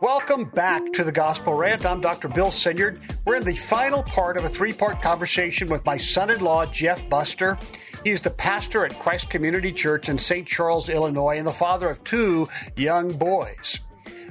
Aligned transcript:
Welcome 0.00 0.44
back 0.44 0.92
to 0.92 1.04
the 1.04 1.12
Gospel 1.12 1.54
Rant. 1.54 1.84
I'm 1.84 2.00
Dr. 2.00 2.28
Bill 2.28 2.50
Senyard. 2.50 3.00
We're 3.24 3.36
in 3.36 3.44
the 3.44 3.54
final 3.54 4.02
part 4.02 4.36
of 4.36 4.44
a 4.44 4.48
three 4.48 4.72
part 4.72 5.02
conversation 5.02 5.68
with 5.68 5.84
my 5.84 5.96
son 5.96 6.30
in 6.30 6.40
law, 6.40 6.64
Jeff 6.66 7.08
Buster. 7.08 7.58
He 8.02 8.10
is 8.10 8.20
the 8.20 8.30
pastor 8.30 8.84
at 8.84 8.98
Christ 8.98 9.28
Community 9.28 9.70
Church 9.70 10.08
in 10.08 10.16
St. 10.16 10.46
Charles, 10.46 10.88
Illinois, 10.88 11.36
and 11.36 11.46
the 11.46 11.52
father 11.52 11.90
of 11.90 12.02
two 12.02 12.48
young 12.76 13.12
boys. 13.12 13.80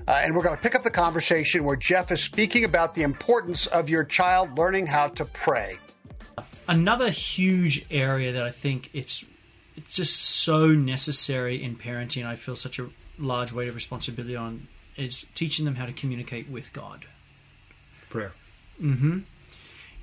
Uh, 0.07 0.21
and 0.23 0.35
we're 0.35 0.41
going 0.41 0.55
to 0.55 0.61
pick 0.61 0.73
up 0.73 0.81
the 0.81 0.89
conversation 0.89 1.63
where 1.63 1.75
Jeff 1.75 2.11
is 2.11 2.21
speaking 2.21 2.63
about 2.63 2.95
the 2.95 3.03
importance 3.03 3.67
of 3.67 3.89
your 3.89 4.03
child 4.03 4.57
learning 4.57 4.87
how 4.87 5.07
to 5.09 5.25
pray. 5.25 5.77
Another 6.69 7.09
huge 7.09 7.83
area 7.89 8.31
that 8.31 8.43
I 8.43 8.51
think 8.51 8.89
it's 8.93 9.25
it's 9.75 9.95
just 9.95 10.19
so 10.19 10.67
necessary 10.67 11.63
in 11.63 11.75
parenting. 11.75 12.25
I 12.25 12.35
feel 12.35 12.55
such 12.55 12.77
a 12.79 12.89
large 13.17 13.51
weight 13.51 13.67
of 13.69 13.75
responsibility 13.75 14.35
on 14.35 14.67
is 14.95 15.25
teaching 15.33 15.65
them 15.65 15.75
how 15.75 15.85
to 15.87 15.93
communicate 15.93 16.47
with 16.49 16.71
God. 16.73 17.05
Prayer. 18.09 18.33
Mm-hmm. 18.81 19.19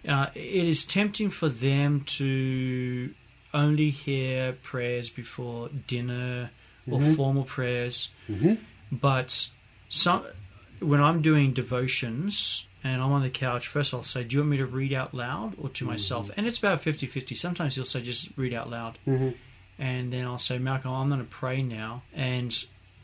Uh, 0.08 0.26
it 0.34 0.64
is 0.66 0.84
tempting 0.84 1.30
for 1.30 1.48
them 1.48 2.02
to 2.06 3.14
only 3.54 3.90
hear 3.90 4.52
prayers 4.54 5.08
before 5.08 5.68
dinner 5.86 6.50
or 6.90 6.98
Mhm. 7.00 7.16
formal 7.16 7.44
prayers, 7.44 8.10
Mhm. 8.28 8.58
but 8.90 9.48
some 9.88 10.24
when 10.80 11.00
I'm 11.00 11.22
doing 11.22 11.52
devotions 11.52 12.66
and 12.92 13.02
I'm 13.02 13.12
on 13.12 13.22
the 13.22 13.30
couch, 13.30 13.68
first 13.68 13.92
I'll 13.94 14.02
say, 14.02 14.22
"Do 14.24 14.36
you 14.36 14.40
want 14.42 14.50
me 14.50 14.56
to 14.58 14.66
read 14.66 14.92
out 14.92 15.12
loud 15.14 15.54
or 15.58 15.68
to 15.70 15.84
myself?" 15.84 16.30
And 16.36 16.46
it's 16.46 16.58
about 16.58 16.80
50-50. 16.82 17.34
Sometimes 17.36 17.74
he'll 17.74 17.84
say, 17.84 18.02
"Just 18.02 18.30
read 18.36 18.54
out 18.54 18.68
loud," 18.70 18.98
Mhm. 19.06 19.34
and 19.78 20.12
then 20.12 20.24
I'll 20.26 20.38
say, 20.38 20.58
"Malcolm, 20.58 20.92
I'm 20.92 21.08
going 21.08 21.20
to 21.20 21.26
pray 21.26 21.62
now," 21.62 22.02
and 22.14 22.52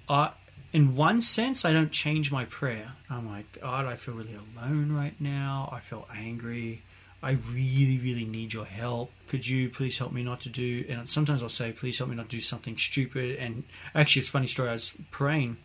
I. 0.09 0.31
In 0.73 0.97
one 0.97 1.21
sense, 1.21 1.67
I 1.67 1.73
don't 1.75 1.93
change 1.93 2.33
my 2.33 2.47
prayer. 2.47 2.93
I'm 3.11 3.29
like, 3.29 3.61
God, 3.61 3.85
I 3.85 3.95
feel 3.97 4.15
really 4.15 4.35
alone 4.45 4.91
right 4.93 5.15
now. 5.21 5.69
I 5.71 5.81
feel 5.81 6.09
angry. 6.15 6.81
I 7.23 7.33
really, 7.33 7.99
really 7.99 8.25
need 8.25 8.55
your 8.55 8.65
help. 8.65 9.13
Could 9.29 9.47
you 9.47 9.69
please 9.69 9.99
help 9.99 10.13
me 10.13 10.23
not 10.23 10.41
to 10.41 10.49
do? 10.49 10.87
And 10.89 11.07
sometimes 11.11 11.43
I'll 11.43 11.51
say, 11.51 11.73
please 11.73 11.99
help 11.99 12.09
me 12.09 12.17
not 12.17 12.31
to 12.31 12.37
do 12.37 12.41
something 12.41 12.79
stupid. 12.79 13.37
And 13.37 13.65
actually, 13.95 14.21
it's 14.21 14.31
a 14.31 14.33
funny 14.33 14.47
story. 14.47 14.71
I 14.71 14.73
was 14.73 14.95
praying 15.11 15.59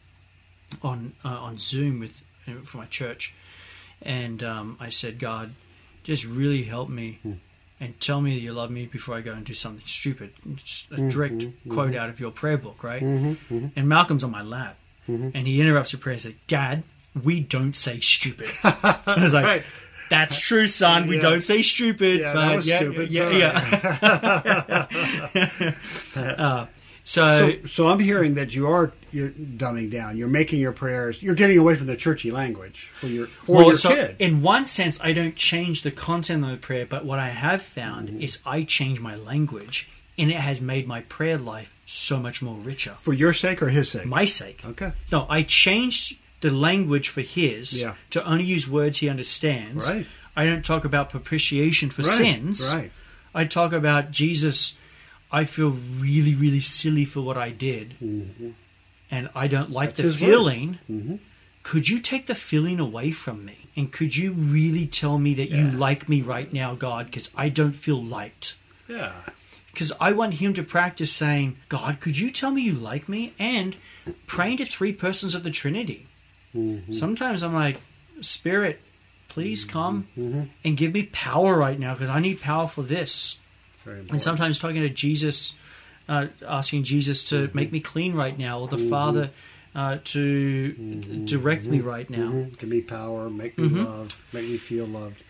on 0.83 1.13
uh, 1.23 1.29
on 1.29 1.57
Zoom 1.57 1.99
with 2.01 2.21
uh, 2.47 2.61
for 2.65 2.77
my 2.79 2.85
church, 2.87 3.33
and 4.01 4.41
um, 4.43 4.77
I 4.79 4.89
said, 4.89 5.19
God, 5.19 5.53
just 6.03 6.25
really 6.25 6.63
help 6.63 6.89
me. 6.89 7.19
And 7.79 7.99
tell 7.99 8.21
me 8.21 8.33
that 8.33 8.39
you 8.41 8.53
love 8.53 8.71
me 8.71 8.87
before 8.87 9.13
I 9.15 9.21
go 9.21 9.33
and 9.33 9.45
do 9.45 9.53
something 9.53 9.85
stupid. 9.85 10.31
Just 10.55 10.91
a 10.91 10.97
direct 11.09 11.35
Mhm, 11.35 11.53
quote 11.69 11.91
mhm. 11.91 11.95
out 11.97 12.09
of 12.09 12.19
your 12.19 12.31
prayer 12.31 12.57
book, 12.57 12.83
right? 12.83 13.03
Mhm, 13.03 13.37
mhm. 13.51 13.71
And 13.75 13.87
Malcolm's 13.87 14.23
on 14.23 14.31
my 14.31 14.41
lap, 14.41 14.77
Mhm. 15.07 15.31
and 15.35 15.45
he 15.45 15.61
interrupts 15.61 15.91
the 15.91 15.99
prayer 15.99 16.13
and 16.13 16.21
says, 16.21 16.33
"Dad, 16.47 16.81
we 17.23 17.39
don't 17.39 17.75
say 17.75 17.99
stupid." 17.99 18.49
and 18.63 18.75
I 19.05 19.21
was 19.21 19.31
like, 19.35 19.45
Right. 19.45 19.63
"That's 20.09 20.39
true, 20.39 20.65
son. 20.67 21.05
We 21.05 21.17
Yeah. 21.17 21.21
don't 21.21 21.41
say 21.41 21.61
stupid." 21.61 22.21
Yeah, 22.21 22.33
but 22.33 22.47
that 22.47 22.55
was 22.55 22.67
yeah, 22.67 22.77
stupid. 22.79 23.11
Yeah, 23.11 23.29
yeah. 23.29 24.87
uh, 26.37 26.65
so, 27.07 27.51
so, 27.61 27.65
so 27.67 27.87
I'm 27.87 27.99
hearing 27.99 28.35
that 28.35 28.53
you 28.53 28.67
are 28.67 28.91
you're 29.11 29.29
dumbing 29.29 29.89
down. 29.89 30.17
You're 30.17 30.27
making 30.27 30.59
your 30.59 30.73
prayers. 30.73 31.23
You're 31.23 31.35
getting 31.35 31.57
away 31.57 31.75
from 31.75 31.87
the 31.87 31.95
churchy 31.95 32.31
language 32.31 32.91
for 32.99 33.07
your 33.07 33.27
for 33.27 33.55
well, 33.55 33.65
your 33.67 33.75
so 33.75 33.89
kid. 33.89 34.15
in 34.19 34.41
one 34.41 34.65
sense, 34.65 34.99
I 35.01 35.13
don't 35.13 35.35
change 35.35 35.83
the 35.83 35.91
content 35.91 36.43
of 36.43 36.51
the 36.51 36.57
prayer, 36.57 36.85
but 36.85 37.05
what 37.05 37.19
I 37.19 37.29
have 37.29 37.61
found 37.61 38.09
Mm-hmm. 38.09 38.21
is 38.21 38.39
I 38.45 38.63
change 38.63 38.99
my 38.99 39.15
language, 39.15 39.89
and 40.17 40.29
it 40.29 40.35
has 40.41 40.59
made 40.59 40.85
my 40.87 41.01
prayer 41.01 41.37
life 41.37 41.73
so 41.85 42.19
much 42.19 42.41
more 42.41 42.55
richer. 42.55 42.95
For 43.01 43.13
your 43.13 43.31
sake 43.33 43.61
or 43.63 43.69
his 43.69 43.89
sake? 43.89 44.05
My 44.05 44.25
sake. 44.25 44.61
Okay. 44.65 44.91
No, 45.11 45.25
I 45.29 45.43
changed 45.43 46.17
the 46.41 46.49
language 46.49 47.07
for 47.09 47.21
his 47.21 47.79
Yeah. 47.81 47.93
to 48.11 48.23
only 48.25 48.43
use 48.43 48.67
words 48.69 48.97
he 48.97 49.07
understands. 49.09 49.87
Right. 49.87 50.05
I 50.35 50.45
don't 50.45 50.63
talk 50.65 50.83
about 50.85 51.09
propitiation 51.09 51.89
for 51.89 52.01
Right, 52.03 52.17
sins. 52.17 52.69
right. 52.73 52.91
I 53.33 53.45
talk 53.45 53.71
about 53.71 54.11
Jesus. 54.11 54.77
I 55.31 55.43
feel 55.45 55.71
really, 55.99 56.35
really 56.35 56.61
silly 56.61 57.03
for 57.05 57.21
what 57.21 57.37
I 57.37 57.49
did, 57.49 57.95
Mhm. 58.01 58.53
and 59.11 59.29
I 59.35 59.47
don't 59.47 59.71
like 59.71 59.95
That's 59.95 60.13
the 60.17 60.25
feeling. 60.25 60.79
Mhm. 60.89 61.19
Could 61.63 61.89
you 61.89 61.99
take 61.99 62.27
the 62.27 62.35
feeling 62.35 62.79
away 62.79 63.11
from 63.11 63.43
me? 63.43 63.57
And 63.75 63.91
could 63.91 64.15
you 64.15 64.31
really 64.31 64.87
tell 64.87 65.17
me 65.19 65.33
that 65.33 65.49
you 65.49 65.69
like 65.69 66.07
me 66.07 66.21
right 66.21 66.51
now, 66.53 66.75
God? 66.75 67.07
Because 67.07 67.29
I 67.35 67.49
don't 67.49 67.75
feel 67.75 68.01
liked. 68.01 68.55
Yeah. 68.87 69.11
Because 69.73 69.91
I 69.99 70.13
want 70.13 70.35
him 70.35 70.53
to 70.55 70.63
practice 70.63 71.11
saying, 71.11 71.57
God, 71.69 71.99
could 71.99 72.17
you 72.17 72.29
tell 72.31 72.51
me 72.51 72.61
you 72.63 72.73
like 72.73 73.07
me? 73.09 73.33
And 73.37 73.75
praying 74.25 74.57
to 74.57 74.65
three 74.65 74.93
persons 74.93 75.35
of 75.35 75.43
the 75.43 75.51
Trinity. 75.51 76.07
Mhm. 76.55 76.95
Sometimes 76.95 77.43
I'm 77.43 77.53
like, 77.53 77.81
Spirit, 78.21 78.81
please 79.27 79.65
Mm-hmm. 79.65 79.71
come 79.73 80.49
and 80.63 80.77
give 80.77 80.93
me 80.93 81.03
power 81.11 81.55
right 81.57 81.77
now 81.77 81.93
because 81.93 82.09
I 82.09 82.19
need 82.19 82.41
power 82.41 82.67
for 82.67 82.81
this. 82.81 83.37
And 84.11 84.21
sometimes 84.21 84.59
talking 84.59 84.81
to 84.81 84.89
Jesus, 84.89 85.53
uh, 86.09 86.27
asking 86.47 86.83
Jesus 86.83 87.23
to 87.25 87.35
Mm-hmm. 87.47 87.57
make 87.57 87.71
me 87.71 87.79
clean 87.79 88.13
right 88.13 88.37
now, 88.37 88.59
or 88.59 88.67
the 88.67 88.77
Father 88.77 89.31
uh, 89.75 89.97
to 90.05 90.75
Mm-hmm. 90.79 91.25
direct 91.25 91.65
me 91.65 91.79
right 91.81 92.09
now. 92.09 92.31
Mhm. 92.31 92.57
Give 92.59 92.69
me 92.69 92.81
power. 92.81 93.29
Make 93.29 93.57
me 93.57 93.69
Mhm. 93.69 93.85
loved. 93.85 94.15
Make 94.33 94.47
me 94.49 94.57
feel 94.57 94.85
loved. 94.85 95.23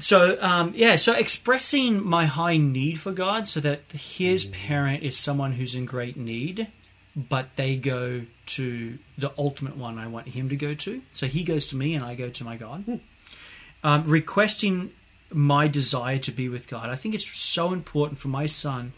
So 0.00 0.38
um, 0.40 0.72
yeah, 0.76 0.96
so 0.96 1.12
expressing 1.12 2.02
my 2.04 2.26
high 2.26 2.56
need 2.56 3.00
for 3.00 3.12
God, 3.12 3.46
so 3.48 3.60
that 3.60 3.80
His 3.92 4.44
parent 4.46 5.02
is 5.02 5.16
someone 5.18 5.52
who's 5.52 5.74
in 5.74 5.86
great 5.86 6.16
need, 6.16 6.68
but 7.16 7.56
they 7.56 7.76
go 7.76 8.22
to 8.46 8.98
the 9.16 9.32
ultimate 9.36 9.76
one 9.76 9.98
I 9.98 10.06
want 10.06 10.28
Him 10.28 10.48
to 10.50 10.56
go 10.56 10.74
to. 10.74 11.02
So 11.12 11.26
He 11.26 11.42
goes 11.42 11.66
to 11.68 11.76
me, 11.76 11.94
and 11.94 12.04
I 12.04 12.14
go 12.14 12.28
to 12.30 12.44
my 12.44 12.56
God. 12.56 13.00
Um, 13.84 14.04
requesting 14.04 14.90
my 15.32 15.68
desire 15.68 16.18
to 16.18 16.32
be 16.32 16.48
with 16.48 16.68
God. 16.68 16.88
I 16.88 16.94
think 16.94 17.14
it's 17.14 17.28
so 17.28 17.72
important 17.72 18.18
for 18.18 18.28
my 18.28 18.46
son, 18.46 18.92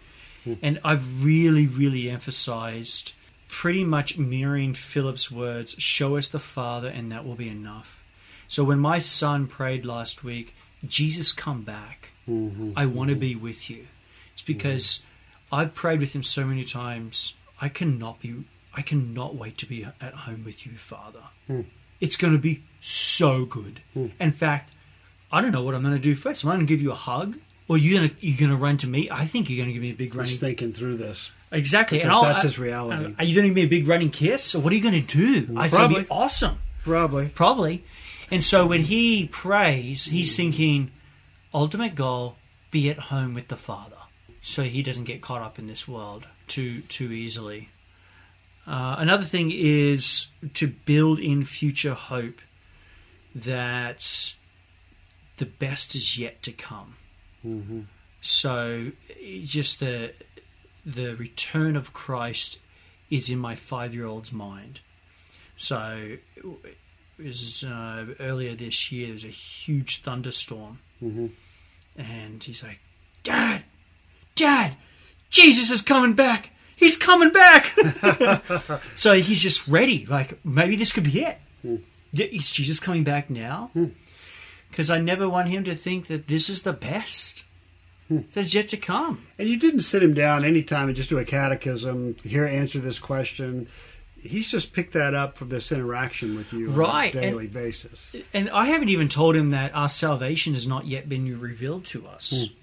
and 0.63 0.81
I've 0.85 1.25
really, 1.25 1.67
really 1.67 2.09
emphasized 2.09 3.13
pretty 3.49 3.85
much 3.85 4.17
mirroring 4.17 4.75
Philip's 4.75 5.31
words: 5.31 5.75
"Show 5.79 6.17
us 6.17 6.29
the 6.29 6.39
Father, 6.39 6.89
and 6.89 7.11
that 7.13 7.25
will 7.25 7.35
be 7.35 7.49
enough." 7.49 7.99
So 8.49 8.65
when 8.65 8.79
my 8.79 8.99
son 8.99 9.47
prayed 9.47 9.85
last 9.85 10.25
week, 10.25 10.55
Jesus, 10.87 11.33
come 11.33 11.63
back. 11.63 12.11
Mhm. 12.29 12.73
I 12.77 12.87
want 12.87 13.11
to 13.11 13.17
be 13.17 13.35
with 13.35 13.69
you. 13.71 13.87
It's 14.33 14.43
because 14.43 15.03
I've 15.53 15.75
prayed 15.75 16.01
with 16.01 16.15
him 16.15 16.23
so 16.23 16.47
many 16.47 16.65
times. 16.65 17.35
I 17.61 17.69
cannot 17.69 18.21
be. 18.21 18.35
I 18.73 18.83
cannot 18.83 19.35
wait 19.35 19.59
to 19.59 19.67
be 19.67 19.85
at 19.85 20.15
home 20.15 20.45
with 20.45 20.65
you, 20.65 20.77
Father. 20.77 21.25
Hmm. 21.47 21.63
It's 22.01 22.17
going 22.17 22.33
to 22.33 22.39
be 22.39 22.63
so 22.81 23.45
good. 23.45 23.81
Hmm. 23.95 24.07
In 24.21 24.33
fact, 24.33 24.73
I 25.33 25.41
don't 25.41 25.53
know 25.53 25.63
what 25.63 25.75
I'm 25.75 25.83
going 25.83 25.95
to 25.95 26.01
do 26.01 26.15
first. 26.15 26.45
Am 26.45 26.51
I 26.51 26.55
going 26.55 26.67
to 26.67 26.73
give 26.73 26.83
you 26.83 26.91
a 26.93 26.97
hug, 26.97 27.37
or 27.69 27.79
you 27.79 27.97
going 27.97 28.11
to 28.11 28.27
you 28.27 28.37
going 28.37 28.51
to 28.51 28.57
run 28.57 28.77
to 28.79 28.87
me? 28.87 29.09
I 29.11 29.25
think 29.27 29.49
you're 29.49 29.57
going 29.59 29.69
to 29.69 29.73
give 29.73 29.83
me 29.83 29.91
a 29.91 29.95
big 29.95 30.15
running. 30.15 30.31
He's 30.31 30.39
thinking 30.41 30.73
through 30.73 30.97
this. 30.97 31.31
Exactly, 31.53 31.99
Because 31.99 32.23
that's 32.23 32.39
I- 32.41 32.43
his 32.43 32.59
reality. 32.59 33.07
uh, 33.07 33.11
Are 33.19 33.25
you 33.25 33.35
going 33.35 33.43
to 33.45 33.49
give 33.49 33.55
me 33.57 33.63
a 33.63 33.67
big 33.67 33.89
running 33.89 34.11
kiss, 34.11 34.55
or 34.55 34.61
what 34.61 34.73
are 34.73 34.77
you 34.77 34.83
going 34.83 35.05
to 35.05 35.17
do? 35.47 35.59
I 35.59 35.67
said, 35.67 35.77
Probably. 35.77 35.97
"It'd 35.97 36.09
be 36.09 36.13
awesome." 36.15 36.59
Probably. 36.85 37.29
Probably. 37.29 37.85
And 38.31 38.43
so 38.45 38.67
when 38.67 38.83
he 38.83 39.27
prays, 39.27 40.05
he's 40.07 40.37
thinking, 40.37 40.93
ultimate 41.53 41.95
goal, 41.97 42.37
be 42.71 42.89
at 42.89 42.99
home 42.99 43.35
with 43.35 43.49
the 43.49 43.57
Father. 43.57 43.97
So 44.41 44.63
he 44.63 44.83
doesn't 44.83 45.05
get 45.05 45.21
caught 45.21 45.43
up 45.43 45.59
in 45.59 45.67
this 45.67 45.87
world 45.89 46.27
too 46.47 46.81
too 46.83 47.13
easily. 47.13 47.69
Uh, 48.67 48.95
another 48.99 49.25
thing 49.25 49.51
is 49.53 50.29
to 50.55 50.69
build 50.69 51.19
in 51.19 51.45
future 51.45 51.95
hope 51.95 52.41
that 53.35 54.35
the 55.41 55.47
best 55.47 55.95
is 55.95 56.17
yet 56.17 56.43
to 56.45 56.53
come. 56.53 56.95
Mhm. 57.45 57.87
So 58.21 58.93
just 59.45 59.81
the 59.81 60.12
the 60.87 61.15
return 61.16 61.77
of 61.77 61.92
Christ 61.92 62.59
is 63.10 63.28
in 63.28 63.39
my 63.39 63.54
five 63.54 63.92
year 63.95 64.07
old's 64.07 64.33
mind. 64.33 64.81
So 65.57 66.16
it 66.37 66.77
was 67.19 67.65
uh, 67.65 68.07
earlier 68.21 68.54
this 68.54 68.91
year. 68.92 69.07
There 69.09 69.15
was 69.15 69.25
a 69.25 69.28
huge 69.28 70.01
thunderstorm, 70.03 70.78
Mhm. 71.03 71.31
and 71.97 72.42
he's 72.42 72.63
like, 72.63 72.81
"Dad, 73.22 73.65
Dad, 74.34 74.77
Jesus 75.31 75.71
is 75.71 75.83
coming 75.83 76.15
back. 76.15 76.51
He's 76.77 76.97
coming 76.97 77.31
back." 77.31 77.75
so 78.95 79.15
he's 79.21 79.42
just 79.42 79.66
ready. 79.69 80.07
Like 80.07 80.42
maybe 80.45 80.77
this 80.77 80.92
could 80.92 81.04
be 81.04 81.21
it. 81.22 81.39
Yeah, 82.13 82.27
Is 82.27 82.51
Jesus 82.51 82.81
coming 82.81 83.04
back 83.04 83.28
now? 83.31 83.71
Because 84.71 84.91
I 84.91 85.01
never 85.01 85.28
want 85.28 85.49
him 85.49 85.65
to 85.65 85.75
think 85.75 86.07
that 86.07 86.28
this 86.28 86.49
is 86.49 86.63
the 86.63 86.72
best 86.72 87.45
hmm. 88.09 88.21
that's 88.33 88.55
yet 88.55 88.69
to 88.69 88.77
come. 88.77 89.27
And 89.39 89.49
you 89.49 89.57
didn't 89.57 89.81
sit 89.81 90.03
him 90.03 90.15
down 90.15 90.45
anytime 90.45 90.89
and 90.89 90.97
just 90.97 91.09
do 91.09 91.19
a 91.19 91.25
catechism. 91.25 92.17
Here, 92.22 92.47
answer 92.47 92.78
this 92.78 92.99
question. 92.99 93.69
He's 94.22 94.51
just 94.51 94.72
picked 94.72 94.93
that 94.93 95.15
up 95.15 95.39
from 95.39 95.49
this 95.49 95.72
interaction 95.72 96.37
with 96.37 96.53
you 96.53 96.71
Right, 96.71 97.15
on 97.15 97.22
a 97.22 97.25
and- 97.25 97.33
daily 97.33 97.47
basis. 97.47 98.15
And 98.34 98.51
I 98.51 98.67
haven't 98.67 98.91
even 98.91 99.09
told 99.09 99.34
him 99.34 99.51
that 99.51 99.75
our 99.75 99.89
salvation 99.89 100.53
has 100.53 100.67
not 100.67 100.87
yet 100.87 101.09
been 101.09 101.41
revealed 101.41 101.87
to 101.87 102.07
us. 102.07 102.31
Hmm. 102.49 102.55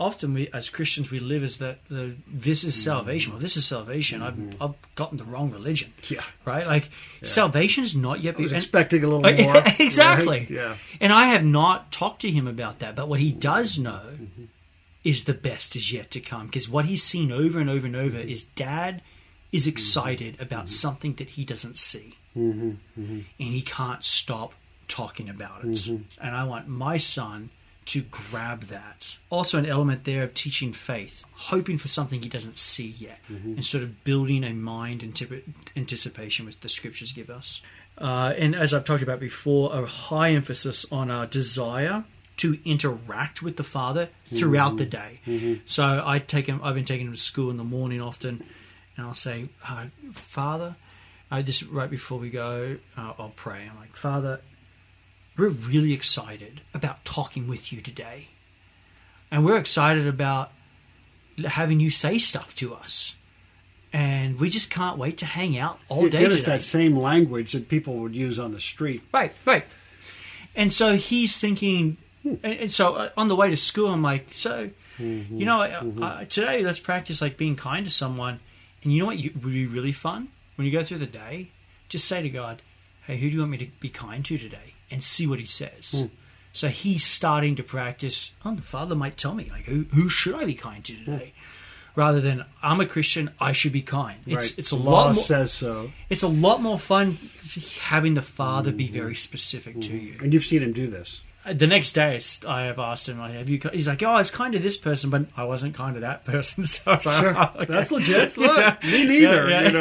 Often 0.00 0.32
we, 0.32 0.48
as 0.48 0.70
Christians, 0.70 1.10
we 1.10 1.20
live 1.20 1.44
as 1.44 1.58
that 1.58 1.78
the, 1.88 2.16
this 2.26 2.64
is 2.64 2.74
salvation. 2.74 3.32
Well, 3.32 3.40
this 3.40 3.56
is 3.56 3.66
salvation. 3.66 4.22
I've, 4.22 4.34
mm-hmm. 4.34 4.62
I've 4.62 4.74
gotten 4.94 5.18
the 5.18 5.24
wrong 5.24 5.50
religion. 5.50 5.92
Yeah. 6.08 6.22
Right? 6.44 6.66
Like, 6.66 6.90
salvation 7.22 7.84
is 7.84 7.94
not 7.94 8.22
yet. 8.22 8.36
I 8.36 8.40
was 8.40 8.52
and- 8.52 8.62
expecting 8.62 9.04
a 9.04 9.06
little 9.06 9.20
more. 9.44 9.62
exactly. 9.78 10.38
right? 10.40 10.50
Yeah. 10.50 10.76
And 11.00 11.12
I 11.12 11.26
have 11.26 11.44
not 11.44 11.92
talked 11.92 12.22
to 12.22 12.30
him 12.30 12.48
about 12.48 12.78
that. 12.78 12.96
But 12.96 13.08
what 13.08 13.20
he 13.20 13.30
mm-hmm. 13.30 13.40
does 13.40 13.78
know 13.78 14.02
mm-hmm. 14.14 14.44
is 15.04 15.24
the 15.24 15.34
best 15.34 15.76
is 15.76 15.92
yet 15.92 16.10
to 16.12 16.20
come. 16.20 16.46
Because 16.46 16.68
what 16.68 16.86
he's 16.86 17.04
seen 17.04 17.30
over 17.30 17.60
and 17.60 17.68
over 17.68 17.86
and 17.86 17.94
over 17.94 18.16
is 18.16 18.42
dad 18.42 19.02
is 19.52 19.66
excited 19.66 20.40
about 20.40 20.68
something 20.68 21.14
that 21.14 21.30
he 21.30 21.44
doesn't 21.44 21.76
see. 21.76 22.16
And 22.34 22.78
he 23.38 23.60
can't 23.60 24.02
stop 24.02 24.54
talking 24.88 25.28
about 25.28 25.64
it. 25.64 25.88
And 25.88 26.34
I 26.34 26.44
want 26.44 26.68
my 26.68 26.96
son 26.96 27.50
to 27.92 28.02
grab 28.02 28.64
that. 28.64 29.16
Also, 29.30 29.58
an 29.58 29.66
element 29.66 30.04
there 30.04 30.22
of 30.22 30.34
teaching 30.34 30.72
faith, 30.72 31.24
hoping 31.32 31.78
for 31.78 31.88
something 31.88 32.22
he 32.22 32.28
doesn't 32.28 32.58
see 32.58 32.86
yet, 32.98 33.18
and 33.28 33.64
sort 33.64 33.82
of 33.82 34.04
building 34.04 34.44
a 34.44 34.52
mind 34.52 35.02
antip- 35.02 35.44
anticipation 35.76 36.46
which 36.46 36.60
the 36.60 36.68
scriptures 36.68 37.12
give 37.12 37.30
us. 37.30 37.62
Uh, 37.98 38.32
and 38.38 38.54
as 38.54 38.72
I've 38.72 38.84
talked 38.84 39.02
about 39.02 39.20
before, 39.20 39.74
a 39.74 39.84
high 39.86 40.30
emphasis 40.32 40.86
on 40.92 41.10
our 41.10 41.26
desire 41.26 42.04
to 42.38 42.58
interact 42.64 43.42
with 43.42 43.56
the 43.56 43.64
Father 43.64 44.08
throughout 44.34 44.76
the 44.78 44.86
day. 44.86 45.20
So 45.66 46.02
I 46.04 46.18
take 46.18 46.46
him. 46.46 46.60
I've 46.62 46.74
been 46.74 46.84
taking 46.86 47.06
him 47.08 47.12
to 47.12 47.18
school 47.18 47.50
in 47.50 47.56
the 47.58 47.64
morning 47.64 48.00
often, 48.00 48.42
and 48.96 49.06
I'll 49.06 49.12
say, 49.14 49.48
uh, 49.68 49.86
"Father," 50.12 50.76
I 51.30 51.42
just 51.42 51.62
right 51.64 51.90
before 51.90 52.18
we 52.18 52.30
go, 52.30 52.78
uh, 52.96 53.12
I'll 53.18 53.34
pray. 53.36 53.68
I'm 53.70 53.76
like, 53.78 53.94
"Father, 53.94 54.40
we're 55.40 55.48
really 55.48 55.92
excited 55.92 56.60
about 56.74 57.04
talking 57.04 57.48
with 57.48 57.72
you 57.72 57.80
today, 57.80 58.28
and 59.30 59.44
we're 59.44 59.56
excited 59.56 60.06
about 60.06 60.52
having 61.46 61.80
you 61.80 61.90
say 61.90 62.18
stuff 62.18 62.54
to 62.56 62.74
us." 62.74 63.16
And 63.92 64.38
we 64.38 64.50
just 64.50 64.70
can't 64.70 64.98
wait 64.98 65.18
to 65.18 65.26
hang 65.26 65.58
out 65.58 65.80
all 65.88 66.04
See, 66.04 66.10
day 66.10 66.18
Give 66.18 66.32
us 66.32 66.44
that 66.44 66.62
same 66.62 66.96
language 66.96 67.52
that 67.52 67.68
people 67.68 67.96
would 67.96 68.14
use 68.14 68.38
on 68.38 68.52
the 68.52 68.60
street. 68.60 69.02
Right, 69.12 69.32
right. 69.44 69.64
And 70.54 70.72
so 70.72 70.96
he's 70.96 71.40
thinking, 71.40 71.96
and, 72.24 72.44
and 72.44 72.72
so 72.72 72.94
uh, 72.94 73.08
on 73.16 73.26
the 73.26 73.34
way 73.34 73.50
to 73.50 73.56
school, 73.56 73.88
I'm 73.88 74.02
like, 74.02 74.32
so, 74.32 74.70
you 74.98 75.44
know, 75.44 75.62
uh, 75.62 75.82
uh, 76.00 76.24
today 76.26 76.62
let's 76.62 76.78
practice 76.78 77.20
like 77.20 77.36
being 77.36 77.56
kind 77.56 77.84
to 77.84 77.90
someone. 77.90 78.38
And 78.84 78.92
you 78.92 79.00
know 79.00 79.06
what 79.06 79.18
you, 79.18 79.32
would 79.42 79.52
be 79.52 79.66
really 79.66 79.92
fun 79.92 80.28
when 80.54 80.66
you 80.66 80.72
go 80.72 80.84
through 80.84 80.98
the 80.98 81.06
day? 81.06 81.50
Just 81.88 82.06
say 82.06 82.22
to 82.22 82.30
God, 82.30 82.62
hey, 83.08 83.16
who 83.16 83.28
do 83.28 83.34
you 83.34 83.40
want 83.40 83.50
me 83.50 83.58
to 83.58 83.66
be 83.80 83.88
kind 83.88 84.24
to 84.24 84.38
today? 84.38 84.74
And 84.90 85.02
see 85.02 85.26
what 85.26 85.38
he 85.38 85.46
says. 85.46 86.08
So 86.52 86.68
he's 86.68 87.04
starting 87.04 87.54
to 87.56 87.62
practice. 87.62 88.32
Oh, 88.44 88.54
the 88.56 88.62
Father 88.62 88.94
might 88.96 89.16
tell 89.16 89.34
me, 89.34 89.48
like, 89.50 89.64
who 89.64 89.84
who 89.92 90.08
should 90.08 90.34
I 90.34 90.44
be 90.44 90.54
kind 90.54 90.82
to 90.84 90.94
today? 90.96 91.32
Rather 91.96 92.20
than 92.20 92.44
I'm 92.62 92.80
a 92.80 92.86
Christian, 92.86 93.30
I 93.40 93.52
should 93.52 93.72
be 93.72 93.82
kind. 93.82 94.20
It's 94.26 94.50
right. 94.50 94.58
it's 94.58 94.72
a 94.72 94.76
The 94.76 94.82
lot 94.82 95.14
more 95.14 95.22
says 95.24 95.52
so, 95.52 95.92
it's 96.08 96.22
a 96.22 96.28
lot 96.28 96.60
more 96.62 96.78
fun 96.78 97.18
having 97.82 98.14
the 98.14 98.22
father 98.22 98.72
be 98.72 98.88
very 98.88 99.14
specific 99.14 99.80
to 99.82 99.96
you. 99.96 100.16
and 100.22 100.32
you've 100.32 100.44
seen 100.44 100.62
him 100.62 100.72
do 100.72 100.86
this. 100.88 101.22
Uh, 101.44 101.52
The 101.52 101.66
next 101.66 101.92
day, 101.92 102.20
I 102.46 102.62
have 102.62 102.78
asked 102.78 103.08
him, 103.08 103.18
like, 103.18 103.32
"Have 103.34 103.48
you?" 103.48 103.60
He's 103.72 103.88
like, 103.88 104.02
"Oh, 104.02 104.10
I 104.10 104.18
was 104.18 104.30
kind 104.30 104.52
to 104.52 104.58
this 104.58 104.76
person, 104.76 105.10
but 105.10 105.26
I 105.36 105.44
wasn't 105.44 105.74
kind 105.74 105.94
to 105.94 106.00
that 106.00 106.24
person." 106.24 106.62
So 106.74 106.90
I 106.92 106.94
was 106.94 107.06
like, 107.06 107.20
Sure, 107.20 107.34
"Oh, 107.36 107.50
okay." 107.62 107.72
that's 107.72 107.90
legit. 107.92 108.36
Look, 108.36 108.82
me 108.84 109.04
neither. 109.06 109.48
Yeah, 109.50 109.62
You 109.68 109.72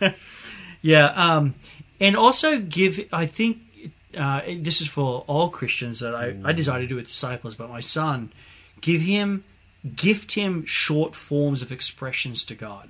know, 0.00 0.12
yeah. 0.82 1.06
Um, 1.06 1.54
and 2.00 2.16
also 2.16 2.58
give. 2.58 3.00
I 3.12 3.26
think 3.26 3.58
uh, 4.16 4.40
this 4.58 4.80
is 4.80 4.88
for 4.88 5.24
all 5.26 5.48
Christians 5.50 6.00
that 6.00 6.14
I, 6.14 6.34
I 6.44 6.52
desire 6.52 6.80
to 6.80 6.86
do 6.86 6.96
with 6.96 7.06
disciples, 7.06 7.54
but 7.54 7.68
my 7.68 7.80
son, 7.80 8.32
give 8.80 9.00
him, 9.02 9.44
gift 9.96 10.32
him 10.32 10.64
short 10.66 11.14
forms 11.14 11.62
of 11.62 11.72
expressions 11.72 12.44
to 12.44 12.54
God. 12.54 12.88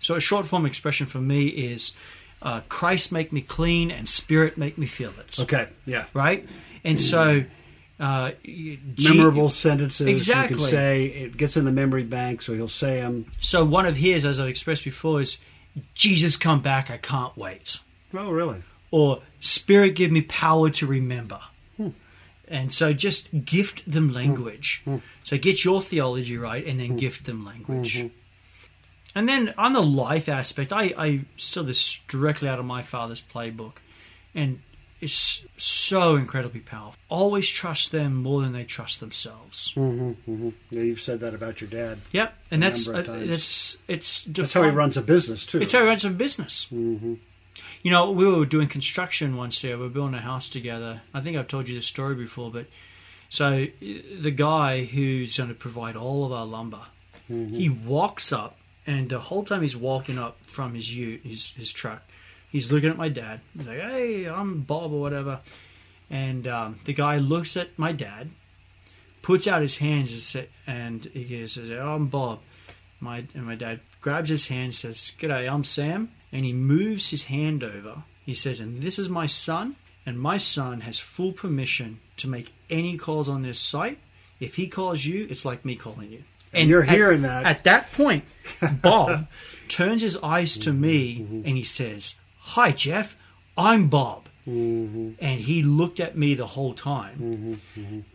So 0.00 0.14
a 0.14 0.20
short 0.20 0.46
form 0.46 0.66
expression 0.66 1.06
for 1.06 1.18
me 1.20 1.46
is, 1.46 1.94
uh, 2.42 2.60
"Christ 2.68 3.10
make 3.12 3.32
me 3.32 3.40
clean, 3.40 3.90
and 3.90 4.08
Spirit 4.08 4.58
make 4.58 4.76
me 4.78 4.86
feel 4.86 5.12
it." 5.18 5.38
okay, 5.40 5.68
yeah. 5.86 6.04
right? 6.14 6.44
And 6.84 7.00
so, 7.00 7.44
uh, 7.98 8.30
G- 8.44 8.78
Memorable 9.02 9.48
sentences 9.48 10.06
you 10.06 10.12
Exactly. 10.14 10.56
can 10.58 10.66
say. 10.68 11.06
It 11.06 11.36
gets 11.36 11.56
in 11.56 11.64
the 11.64 11.72
memory 11.72 12.04
bank, 12.04 12.42
so 12.42 12.54
he'll 12.54 12.68
say 12.68 13.00
them. 13.00 13.26
So 13.40 13.64
one 13.64 13.86
of 13.86 13.96
his, 13.96 14.24
as 14.26 14.38
I've 14.38 14.48
expressed 14.48 14.84
before, 14.84 15.20
is 15.20 15.38
Jesus 15.94 16.36
come 16.36 16.60
back, 16.60 16.90
I 16.90 16.98
can't 16.98 17.36
wait, 17.36 17.78
Oh, 18.14 18.30
really? 18.30 18.62
or 18.90 19.22
Spirit 19.46 19.94
give 19.94 20.10
me 20.10 20.22
power 20.22 20.70
to 20.70 20.86
remember. 20.86 21.40
And 22.48 22.72
so 22.72 22.92
just 22.92 23.44
gift 23.44 23.90
them 23.90 24.12
language. 24.12 24.84
So 25.24 25.36
get 25.36 25.64
your 25.64 25.80
theology 25.80 26.38
right, 26.38 26.64
and 26.64 26.78
then 26.78 26.96
gift 26.96 27.24
them 27.24 27.44
language. 27.44 28.08
And 29.16 29.28
then 29.28 29.52
on 29.58 29.72
the 29.72 29.82
life 29.82 30.28
aspect, 30.28 30.72
I, 30.72 30.94
I 30.96 31.20
steal 31.38 31.64
this 31.64 32.00
directly 32.06 32.48
out 32.48 32.58
of 32.58 32.64
my 32.64 32.82
father's 32.82 33.22
playbook, 33.22 33.78
and 34.34 34.60
it's 35.00 35.44
so 35.56 36.16
incredibly 36.16 36.60
powerful. 36.60 37.00
Always 37.08 37.48
trust 37.48 37.92
them 37.92 38.14
more 38.14 38.42
than 38.42 38.52
they 38.52 38.64
trust 38.64 39.00
themselves. 39.00 39.72
Yeah, 39.74 40.12
you've 40.70 41.00
said 41.00 41.20
that 41.20 41.34
about 41.34 41.60
your 41.60 41.68
dad. 41.68 41.98
Yep, 42.12 42.34
and 42.50 42.62
that's 42.62 42.86
uh, 42.86 43.02
that's 43.06 43.78
it's 43.88 44.22
That's 44.24 44.52
how 44.52 44.62
he 44.62 44.70
runs 44.70 44.96
a 44.96 45.02
business 45.02 45.44
too. 45.44 45.60
It's 45.60 45.72
how 45.72 45.80
he 45.80 45.86
runs 45.86 46.04
a 46.04 46.10
business. 46.10 46.68
Mm-hmm. 46.72 47.14
You 47.86 47.92
know, 47.92 48.10
we 48.10 48.26
were 48.26 48.44
doing 48.44 48.66
construction 48.66 49.36
once 49.36 49.62
year. 49.62 49.76
We 49.76 49.84
were 49.84 49.88
building 49.88 50.16
a 50.16 50.20
house 50.20 50.48
together. 50.48 51.02
I 51.14 51.20
think 51.20 51.36
I've 51.36 51.46
told 51.46 51.68
you 51.68 51.76
this 51.76 51.86
story 51.86 52.16
before, 52.16 52.50
but 52.50 52.66
so 53.28 53.62
uh, 53.62 53.66
the 54.20 54.32
guy 54.32 54.84
who's 54.84 55.36
going 55.36 55.50
to 55.50 55.54
provide 55.54 55.94
all 55.94 56.24
of 56.24 56.32
our 56.32 56.46
lumber, 56.46 56.80
he 57.28 57.68
walks 57.68 58.32
up, 58.32 58.58
and 58.88 59.08
the 59.08 59.20
whole 59.20 59.44
time 59.44 59.62
he's 59.62 59.76
walking 59.76 60.18
up 60.18 60.36
from 60.46 60.74
his 60.74 60.92
ute, 60.96 61.20
his 61.22 61.52
his 61.52 61.70
truck, 61.70 62.02
he's 62.50 62.72
looking 62.72 62.90
at 62.90 62.96
my 62.96 63.08
dad. 63.08 63.40
He's 63.56 63.68
like, 63.68 63.78
"Hey, 63.78 64.24
I'm 64.24 64.62
Bob 64.62 64.92
or 64.92 65.00
whatever," 65.00 65.38
and 66.10 66.44
um, 66.48 66.80
the 66.86 66.92
guy 66.92 67.18
looks 67.18 67.56
at 67.56 67.78
my 67.78 67.92
dad, 67.92 68.30
puts 69.22 69.46
out 69.46 69.62
his 69.62 69.76
hands 69.76 70.36
and, 70.66 71.04
he 71.04 71.22
goes, 71.22 71.56
"Oh, 71.56 71.94
I'm 71.94 72.08
Bob." 72.08 72.40
My 72.98 73.26
and 73.32 73.46
my 73.46 73.54
dad 73.54 73.78
grabs 74.00 74.30
his 74.30 74.48
hand, 74.48 74.64
and 74.64 74.74
says, 74.74 75.12
"G'day, 75.20 75.48
I'm 75.48 75.62
Sam," 75.62 76.10
and 76.36 76.44
he 76.44 76.52
moves 76.52 77.10
his 77.10 77.24
hand 77.24 77.64
over. 77.64 78.02
He 78.24 78.34
says, 78.34 78.60
"And 78.60 78.82
this 78.82 78.98
is 78.98 79.08
my 79.08 79.26
son, 79.26 79.76
and 80.04 80.18
my 80.20 80.36
son 80.36 80.80
has 80.82 80.98
full 80.98 81.32
permission 81.32 82.00
to 82.18 82.28
make 82.28 82.52
any 82.70 82.96
calls 82.96 83.28
on 83.28 83.42
this 83.42 83.58
site. 83.58 83.98
If 84.38 84.56
he 84.56 84.66
calls 84.68 85.04
you, 85.04 85.26
it's 85.30 85.44
like 85.44 85.64
me 85.64 85.74
calling 85.76 86.10
you." 86.12 86.22
And 86.52 86.68
you're 86.70 86.82
at- 86.82 86.88
hearing 86.96 87.22
that. 87.22 87.44
At 87.46 87.64
that 87.64 87.92
point, 87.92 88.24
Bob 88.82 89.26
turns 89.68 90.02
his 90.02 90.16
eyes 90.18 90.56
to 90.58 90.72
me 90.72 91.18
Mm-hmm. 91.20 91.42
and 91.46 91.56
he 91.56 91.64
says, 91.64 92.16
"Hi, 92.54 92.70
Jeff. 92.72 93.16
I'm 93.56 93.88
Bob." 93.88 94.22
Mm-hmm. 94.46 95.12
And 95.18 95.40
he 95.40 95.62
looked 95.64 95.98
at 96.00 96.16
me 96.16 96.34
the 96.34 96.46
whole 96.46 96.72
time, 96.74 97.58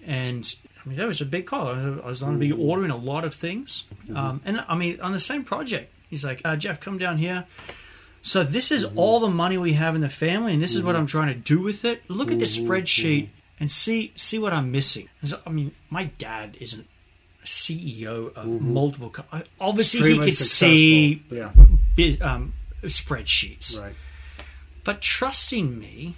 and 0.06 0.56
I 0.86 0.90
mean 0.90 0.98
that 0.98 1.08
was 1.08 1.22
a 1.22 1.26
big 1.26 1.46
call. 1.46 1.68
I 1.68 1.74
was- 1.90 2.00
I 2.04 2.08
was 2.08 2.20
going 2.22 2.34
to 2.34 2.40
be 2.40 2.52
ordering 2.54 2.92
a 2.92 2.98
lot 2.98 3.24
of 3.26 3.34
things, 3.36 3.84
um, 4.16 4.42
and 4.46 4.64
I 4.68 4.76
mean 4.76 5.00
on 5.02 5.12
the 5.12 5.20
same 5.20 5.44
project. 5.44 5.92
He's 6.10 6.24
like, 6.26 6.42
uh, 6.46 6.56
"Jeff, 6.56 6.80
come 6.80 6.98
down 6.98 7.18
here." 7.18 7.46
So 8.22 8.44
this 8.44 8.72
is 8.72 8.86
mm-hmm. 8.86 9.00
all 9.00 9.20
the 9.20 9.30
money 9.30 9.58
we 9.58 9.74
have 9.74 9.96
in 9.96 10.02
the 10.02 10.10
family, 10.10 10.54
and 10.54 10.62
this 10.62 10.76
is 10.76 10.84
what 10.84 10.94
mm-hmm. 10.94 11.02
I'm 11.02 11.08
trying 11.08 11.28
to 11.30 11.40
do 11.40 11.62
with 11.62 11.86
it. 11.86 12.08
Look 12.10 12.32
at 12.32 12.40
this 12.40 12.58
mm-hmm. 12.58 12.72
spreadsheet 12.72 13.30
and 13.60 13.70
see 13.70 14.12
see 14.16 14.38
what 14.38 14.54
I'm 14.54 14.72
missing. 14.72 15.10
I 15.46 15.50
mean, 15.50 15.74
my 15.90 16.06
dad 16.06 16.58
isn't 16.60 16.86
a 17.44 17.46
CEO 17.48 18.34
of 18.36 18.48
multiple. 18.62 19.10
Co- 19.10 19.26
uh, 19.32 19.42
obviously, 19.60 20.00
Extremely 20.00 20.26
he 20.26 20.32
could 20.32 20.38
see 20.38 21.16
bi- 21.16 22.18
um, 22.24 22.54
spreadsheets, 22.84 23.82
right. 23.82 23.96
but 24.84 25.02
trusting 25.02 25.80
me 25.80 26.16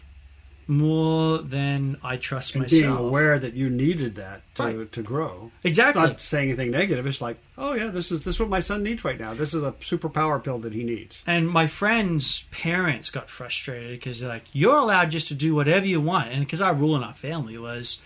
more 0.68 1.40
than 1.40 1.98
I 2.04 2.18
trust 2.18 2.56
And 2.56 2.64
myself. 2.64 2.82
being 2.82 2.92
aware 3.08 3.38
that 3.40 3.54
you 3.54 3.70
needed 3.70 4.16
that 4.16 4.42
to, 4.56 4.64
Right. 4.64 4.92
to 4.92 5.02
grow. 5.04 5.52
Exactly. 5.64 6.02
Not 6.02 6.22
saying 6.22 6.50
anything 6.50 6.72
negative. 6.72 7.06
It's 7.08 7.22
like, 7.22 7.38
oh 7.58 7.74
yeah, 7.74 7.88
this 7.88 8.12
is 8.12 8.24
this 8.24 8.36
is 8.36 8.40
what 8.40 8.50
my 8.50 8.60
son 8.60 8.84
needs 8.84 9.04
right 9.04 9.20
now. 9.20 9.34
This 9.34 9.54
is 9.54 9.64
a 9.64 9.72
superpower 9.74 10.44
pill 10.44 10.60
that 10.60 10.74
he 10.74 10.84
needs. 10.84 11.24
And 11.28 11.50
my 11.50 11.68
friend's 11.68 12.44
parents 12.52 13.10
got 13.10 13.30
frustrated 13.30 13.92
because 14.00 14.20
they're 14.20 14.30
like, 14.30 14.46
"You're 14.54 14.78
allowed 14.78 15.12
just 15.12 15.28
to 15.30 15.36
do 15.36 15.54
whatever 15.56 15.86
you 15.86 16.00
want." 16.02 16.30
And 16.32 16.40
because 16.46 16.62
our 16.62 16.74
rule 16.74 16.96
in 16.96 17.04
our 17.04 17.14
family 17.14 17.58
was, 17.58 18.00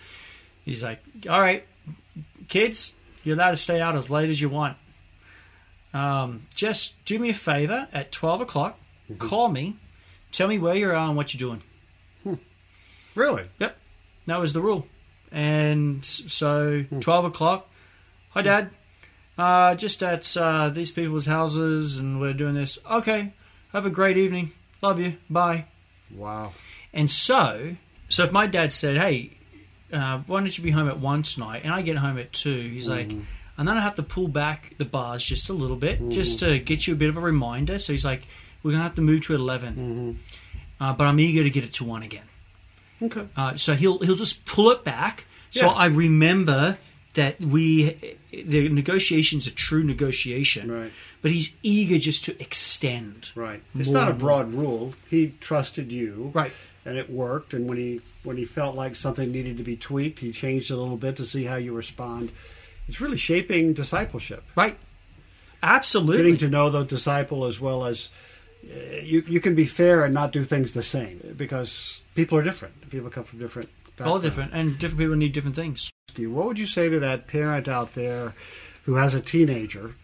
he's 0.64 0.82
like, 0.82 1.00
"All 1.28 1.40
right, 1.40 1.64
kids, 2.48 2.94
you're 3.24 3.36
allowed 3.36 3.50
to 3.52 3.56
stay 3.56 3.80
out 3.80 3.96
as 3.96 4.10
late 4.10 4.30
as 4.30 4.40
you 4.40 4.48
want. 4.48 4.76
Um, 5.94 6.42
just 6.54 7.02
do 7.04 7.18
me 7.18 7.30
a 7.30 7.34
favor 7.34 7.88
at 7.92 8.12
twelve 8.12 8.40
o'clock. 8.40 8.78
Call 9.18 9.48
me, 9.48 9.76
tell 10.32 10.48
me 10.48 10.58
where 10.58 10.74
you 10.74 10.88
are 10.90 10.94
and 10.94 11.16
what 11.16 11.32
you're 11.32 11.38
doing." 11.48 11.62
Really? 13.18 13.44
Yep, 13.58 13.76
that 14.26 14.38
was 14.38 14.52
the 14.52 14.62
rule. 14.62 14.86
And 15.32 16.04
so, 16.04 16.84
12 17.00 17.24
o'clock, 17.24 17.68
hi, 18.30 18.42
Dad. 18.42 18.70
Uh, 19.36 19.74
just 19.74 20.02
at 20.04 20.36
uh, 20.36 20.68
these 20.68 20.92
people's 20.92 21.26
houses, 21.26 21.98
and 21.98 22.20
we're 22.20 22.32
doing 22.32 22.54
this. 22.54 22.78
Okay, 22.88 23.32
have 23.72 23.86
a 23.86 23.90
great 23.90 24.16
evening. 24.16 24.52
Love 24.82 25.00
you. 25.00 25.16
Bye. 25.28 25.66
Wow. 26.14 26.52
And 26.92 27.10
so, 27.10 27.76
so 28.08 28.22
if 28.24 28.32
my 28.32 28.46
dad 28.46 28.72
said, 28.72 28.96
"Hey, 28.96 29.32
uh, 29.92 30.18
why 30.26 30.40
don't 30.40 30.56
you 30.56 30.62
be 30.62 30.70
home 30.70 30.88
at 30.88 30.98
one 31.00 31.22
tonight?" 31.24 31.62
and 31.64 31.74
I 31.74 31.82
get 31.82 31.96
home 31.96 32.18
at 32.18 32.32
two, 32.32 32.70
he's 32.70 32.88
like, 32.88 33.10
and 33.58 33.68
then 33.68 33.76
I 33.76 33.80
have 33.80 33.96
to 33.96 34.02
pull 34.04 34.28
back 34.28 34.74
the 34.78 34.84
bars 34.84 35.24
just 35.24 35.50
a 35.50 35.52
little 35.52 35.76
bit, 35.76 36.08
just 36.10 36.38
to 36.40 36.58
get 36.60 36.86
you 36.86 36.94
a 36.94 36.96
bit 36.96 37.08
of 37.08 37.16
a 37.16 37.20
reminder. 37.20 37.78
So 37.80 37.92
he's 37.92 38.04
like, 38.04 38.22
"We're 38.62 38.72
gonna 38.72 38.84
have 38.84 38.94
to 38.94 39.02
move 39.02 39.22
to 39.26 39.34
11, 39.34 40.18
uh, 40.80 40.92
but 40.94 41.06
I'm 41.06 41.18
eager 41.20 41.42
to 41.42 41.50
get 41.50 41.64
it 41.64 41.72
to 41.74 41.84
one 41.84 42.02
again." 42.04 42.24
Okay. 43.02 43.26
Uh, 43.36 43.56
so 43.56 43.74
he'll 43.74 43.98
he'll 44.00 44.16
just 44.16 44.44
pull 44.44 44.70
it 44.70 44.84
back. 44.84 45.24
So 45.50 45.66
Yeah. 45.66 45.72
I 45.72 45.86
remember 45.86 46.78
that 47.14 47.40
we 47.40 48.16
the 48.30 48.68
negotiation's 48.68 49.46
a 49.46 49.50
true 49.50 49.82
negotiation, 49.82 50.70
Right. 50.70 50.92
but 51.22 51.30
he's 51.30 51.54
eager 51.62 51.98
just 51.98 52.24
to 52.26 52.40
extend. 52.40 53.30
Right. 53.34 53.62
It's 53.78 53.88
not 53.88 54.08
a 54.08 54.12
broad 54.12 54.52
rule. 54.52 54.94
He 55.08 55.34
trusted 55.40 55.90
you. 55.90 56.30
Right. 56.34 56.52
And 56.84 56.96
it 56.96 57.10
worked. 57.10 57.54
And 57.54 57.66
when 57.68 57.78
he 57.78 58.00
when 58.24 58.36
he 58.36 58.44
felt 58.44 58.74
like 58.76 58.94
something 58.96 59.30
needed 59.32 59.56
to 59.58 59.62
be 59.62 59.76
tweaked, 59.76 60.20
he 60.20 60.32
changed 60.32 60.70
it 60.70 60.74
a 60.74 60.76
little 60.76 60.96
bit 60.96 61.16
to 61.16 61.26
see 61.26 61.44
how 61.44 61.56
you 61.56 61.72
respond. 61.72 62.30
It's 62.88 63.00
really 63.00 63.16
shaping 63.18 63.72
discipleship. 63.74 64.42
Right. 64.56 64.76
Absolutely. 65.62 66.16
Getting 66.22 66.38
to 66.38 66.48
know 66.48 66.70
the 66.70 66.84
disciple 66.84 67.44
as 67.44 67.60
well 67.60 67.84
as 67.84 68.08
Uh, 68.64 68.96
you 69.02 69.22
you 69.26 69.40
can 69.40 69.54
be 69.54 69.64
fair 69.64 70.04
and 70.04 70.12
not 70.12 70.32
do 70.32 70.44
things 70.44 70.72
the 70.72 70.82
same 70.82 71.34
because 71.36 72.02
people 72.14 72.36
are 72.38 72.42
different. 72.42 72.90
People 72.90 73.10
come 73.10 73.24
from 73.24 73.38
different 73.38 73.68
backgrounds. 73.96 74.10
all 74.10 74.18
different, 74.18 74.52
and 74.52 74.78
different 74.78 74.98
people 74.98 75.16
need 75.16 75.32
different 75.32 75.56
things. 75.56 75.90
What 76.16 76.46
would 76.46 76.58
you 76.58 76.66
say 76.66 76.88
to 76.88 76.98
that 77.00 77.28
parent 77.28 77.68
out 77.68 77.94
there 77.94 78.34
who 78.84 78.94
has 78.96 79.14
a 79.14 79.20
teenager 79.20 79.94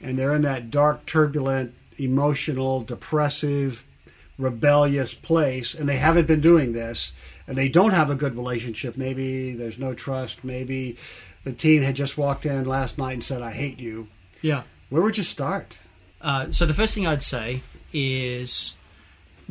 and 0.00 0.18
they're 0.18 0.32
in 0.32 0.42
that 0.42 0.70
dark, 0.70 1.04
turbulent, 1.04 1.74
emotional, 1.98 2.80
depressive, 2.82 3.84
rebellious 4.38 5.12
place 5.14 5.74
and 5.74 5.88
they 5.88 5.96
haven't 5.96 6.26
been 6.26 6.40
doing 6.40 6.72
this 6.72 7.12
and 7.46 7.56
they 7.56 7.68
don't 7.68 7.90
have 7.92 8.08
a 8.08 8.14
good 8.14 8.34
relationship? 8.34 8.96
Maybe 8.96 9.52
there's 9.52 9.78
no 9.78 9.92
trust. 9.92 10.42
Maybe 10.44 10.96
the 11.44 11.52
teen 11.52 11.82
had 11.82 11.96
just 11.96 12.16
walked 12.16 12.46
in 12.46 12.64
last 12.64 12.96
night 12.96 13.12
and 13.14 13.24
said, 13.24 13.42
I 13.42 13.52
hate 13.52 13.78
you. 13.78 14.08
Yeah. 14.40 14.62
Where 14.88 15.02
would 15.02 15.18
you 15.18 15.24
start? 15.24 15.78
Uh, 16.26 16.50
so 16.50 16.66
the 16.66 16.74
first 16.74 16.92
thing 16.92 17.06
I'd 17.06 17.22
say 17.22 17.62
is, 17.92 18.74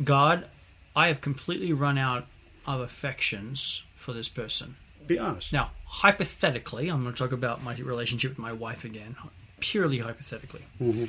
God, 0.04 0.46
I 0.94 1.08
have 1.08 1.22
completely 1.22 1.72
run 1.72 1.96
out 1.96 2.26
of 2.66 2.80
affections 2.80 3.82
for 3.96 4.12
this 4.12 4.28
person. 4.28 4.76
Be 5.06 5.18
honest. 5.18 5.54
Now, 5.54 5.70
hypothetically, 5.86 6.90
I'm 6.90 7.02
going 7.02 7.14
to 7.14 7.18
talk 7.18 7.32
about 7.32 7.64
my 7.64 7.74
relationship 7.76 8.32
with 8.32 8.38
my 8.38 8.52
wife 8.52 8.84
again, 8.84 9.16
purely 9.58 10.00
hypothetically. 10.00 10.66
Mm-hmm. 10.78 11.06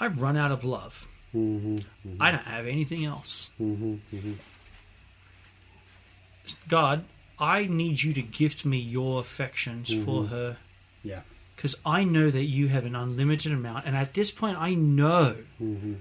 I've 0.00 0.20
run 0.20 0.36
out 0.36 0.50
of 0.50 0.64
love. 0.64 1.06
Mm-hmm. 1.32 1.76
Mm-hmm. 1.76 2.20
I 2.20 2.32
don't 2.32 2.42
have 2.42 2.66
anything 2.66 3.04
else. 3.04 3.50
God, 6.68 7.04
I 7.38 7.66
need 7.66 8.02
you 8.02 8.12
to 8.14 8.22
gift 8.22 8.64
me 8.64 8.78
your 8.78 9.20
affections 9.20 9.94
for 10.04 10.24
her 10.24 10.56
Yeah. 11.04 11.20
Because 11.60 11.76
I 11.84 12.04
know 12.04 12.30
that 12.30 12.44
you 12.44 12.68
have 12.68 12.86
an 12.86 12.96
unlimited 12.96 13.52
amount, 13.52 13.84
and 13.84 13.94
at 13.94 14.14
this 14.14 14.30
point, 14.30 14.56
I 14.58 14.72
know 14.72 15.36
mm-hmm. 15.60 15.92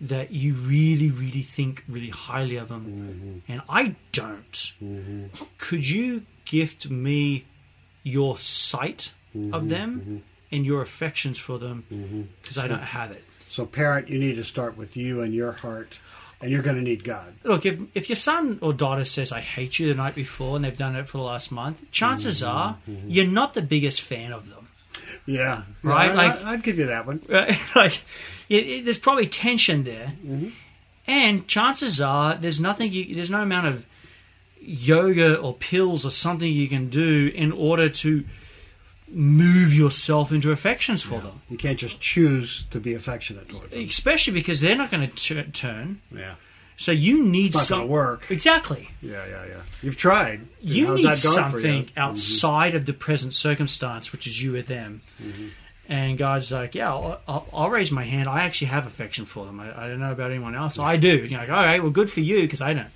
that 0.00 0.30
you 0.30 0.54
really, 0.54 1.10
really 1.10 1.42
think 1.42 1.84
really 1.86 2.08
highly 2.08 2.56
of 2.56 2.70
them, 2.70 3.42
mm-hmm. 3.44 3.52
and 3.52 3.60
I 3.68 3.94
don't. 4.12 4.52
Mm-hmm. 4.82 5.26
Could 5.58 5.86
you 5.86 6.22
gift 6.46 6.88
me 6.88 7.44
your 8.04 8.38
sight 8.38 9.12
of 9.52 9.68
them 9.68 10.22
and 10.50 10.64
your 10.64 10.80
affections 10.80 11.36
for 11.36 11.58
them? 11.58 12.28
Because 12.40 12.56
I 12.56 12.66
don't 12.66 12.80
have 12.80 13.10
it. 13.10 13.22
So, 13.50 13.66
parent, 13.66 14.08
you 14.08 14.18
need 14.18 14.36
to 14.36 14.44
start 14.44 14.78
with 14.78 14.96
you 14.96 15.20
and 15.20 15.34
your 15.34 15.52
heart, 15.52 15.98
and 16.40 16.50
you're 16.50 16.62
going 16.62 16.76
to 16.76 16.82
need 16.82 17.04
God. 17.04 17.34
Look, 17.44 17.66
if 17.66 17.80
if 17.94 18.08
your 18.08 18.16
son 18.16 18.58
or 18.62 18.72
daughter 18.72 19.04
says 19.04 19.30
"I 19.30 19.40
hate 19.40 19.78
you" 19.78 19.88
the 19.88 19.94
night 19.94 20.14
before, 20.14 20.56
and 20.56 20.64
they've 20.64 20.74
done 20.74 20.96
it 20.96 21.06
for 21.06 21.18
the 21.18 21.24
last 21.24 21.52
month, 21.52 21.90
chances 21.90 22.42
are 22.42 22.78
you're 22.86 23.26
not 23.26 23.52
the 23.52 23.60
biggest 23.60 24.00
fan 24.00 24.32
of 24.32 24.48
them. 24.48 24.65
Yeah. 25.26 25.62
Right, 25.82 26.14
like- 26.14 26.44
I, 26.44 26.52
I'd 26.52 26.62
give 26.62 26.78
you 26.78 26.86
that 26.86 27.06
one. 27.06 27.22
Right? 27.28 27.58
like, 27.76 28.00
it, 28.48 28.66
it, 28.66 28.84
there's 28.84 28.98
probably 28.98 29.26
tension 29.26 29.84
there, 29.84 30.12
mm-hmm. 30.24 30.48
and 31.06 31.46
chances 31.48 32.00
are 32.00 32.36
there's 32.36 32.60
nothing. 32.60 32.92
You, 32.92 33.14
there's 33.14 33.30
no 33.30 33.42
amount 33.42 33.66
of 33.66 33.86
yoga 34.60 35.36
or 35.36 35.54
pills 35.54 36.04
or 36.04 36.10
something 36.10 36.52
you 36.52 36.68
can 36.68 36.88
do 36.88 37.30
in 37.34 37.52
order 37.52 37.88
to 37.88 38.24
move 39.08 39.72
yourself 39.72 40.32
into 40.32 40.50
affections 40.50 41.02
for 41.02 41.20
them. 41.20 41.40
You 41.48 41.56
can't 41.56 41.78
just 41.78 42.00
choose 42.00 42.64
to 42.70 42.80
be 42.80 42.94
affectionate 42.94 43.48
towards 43.48 43.70
them. 43.70 43.88
Especially 43.88 44.32
because 44.32 44.60
they're 44.60 44.76
not 44.76 44.90
going 44.90 45.08
to 45.08 45.44
turn. 45.52 46.00
Yeah. 46.12 46.34
So 46.76 46.92
you 46.92 47.24
need 47.24 47.54
It's 47.54 47.68
some 47.68 47.80
to 47.82 47.86
work. 47.86 48.30
exactly. 48.30 48.90
Yeah, 49.00 49.24
yeah, 49.26 49.46
yeah. 49.46 49.60
You've 49.82 49.96
tried. 49.96 50.42
You 50.60 50.88
How's 50.88 50.96
need 50.96 51.02
for 51.04 51.08
you? 51.08 51.14
something 51.14 51.84
mm-hmm. 51.86 51.98
outside 51.98 52.74
of 52.74 52.84
the 52.84 52.92
present 52.92 53.32
circumstance, 53.34 54.12
which 54.12 54.26
is 54.26 54.42
you 54.42 54.52
with 54.52 54.66
them. 54.66 55.00
Mm-hmm. 55.22 55.46
And 55.88 56.18
God's 56.18 56.50
like, 56.52 56.74
yeah, 56.74 56.92
I'll, 56.92 57.20
I'll, 57.28 57.46
I'll 57.52 57.70
raise 57.70 57.90
my 57.92 58.02
hand. 58.02 58.28
I 58.28 58.40
actually 58.40 58.68
have 58.68 58.86
affection 58.86 59.24
for 59.24 59.46
them. 59.46 59.60
I, 59.60 59.84
I 59.84 59.88
don't 59.88 60.00
know 60.00 60.12
about 60.12 60.30
anyone 60.32 60.54
else. 60.54 60.78
I 60.78 60.96
do. 60.96 61.20
And 61.22 61.30
You're 61.30 61.40
like, 61.40 61.50
all 61.50 61.56
right, 61.56 61.80
well, 61.80 61.92
good 61.92 62.10
for 62.10 62.20
you 62.20 62.42
because 62.42 62.60
I 62.60 62.74
don't. 62.74 62.88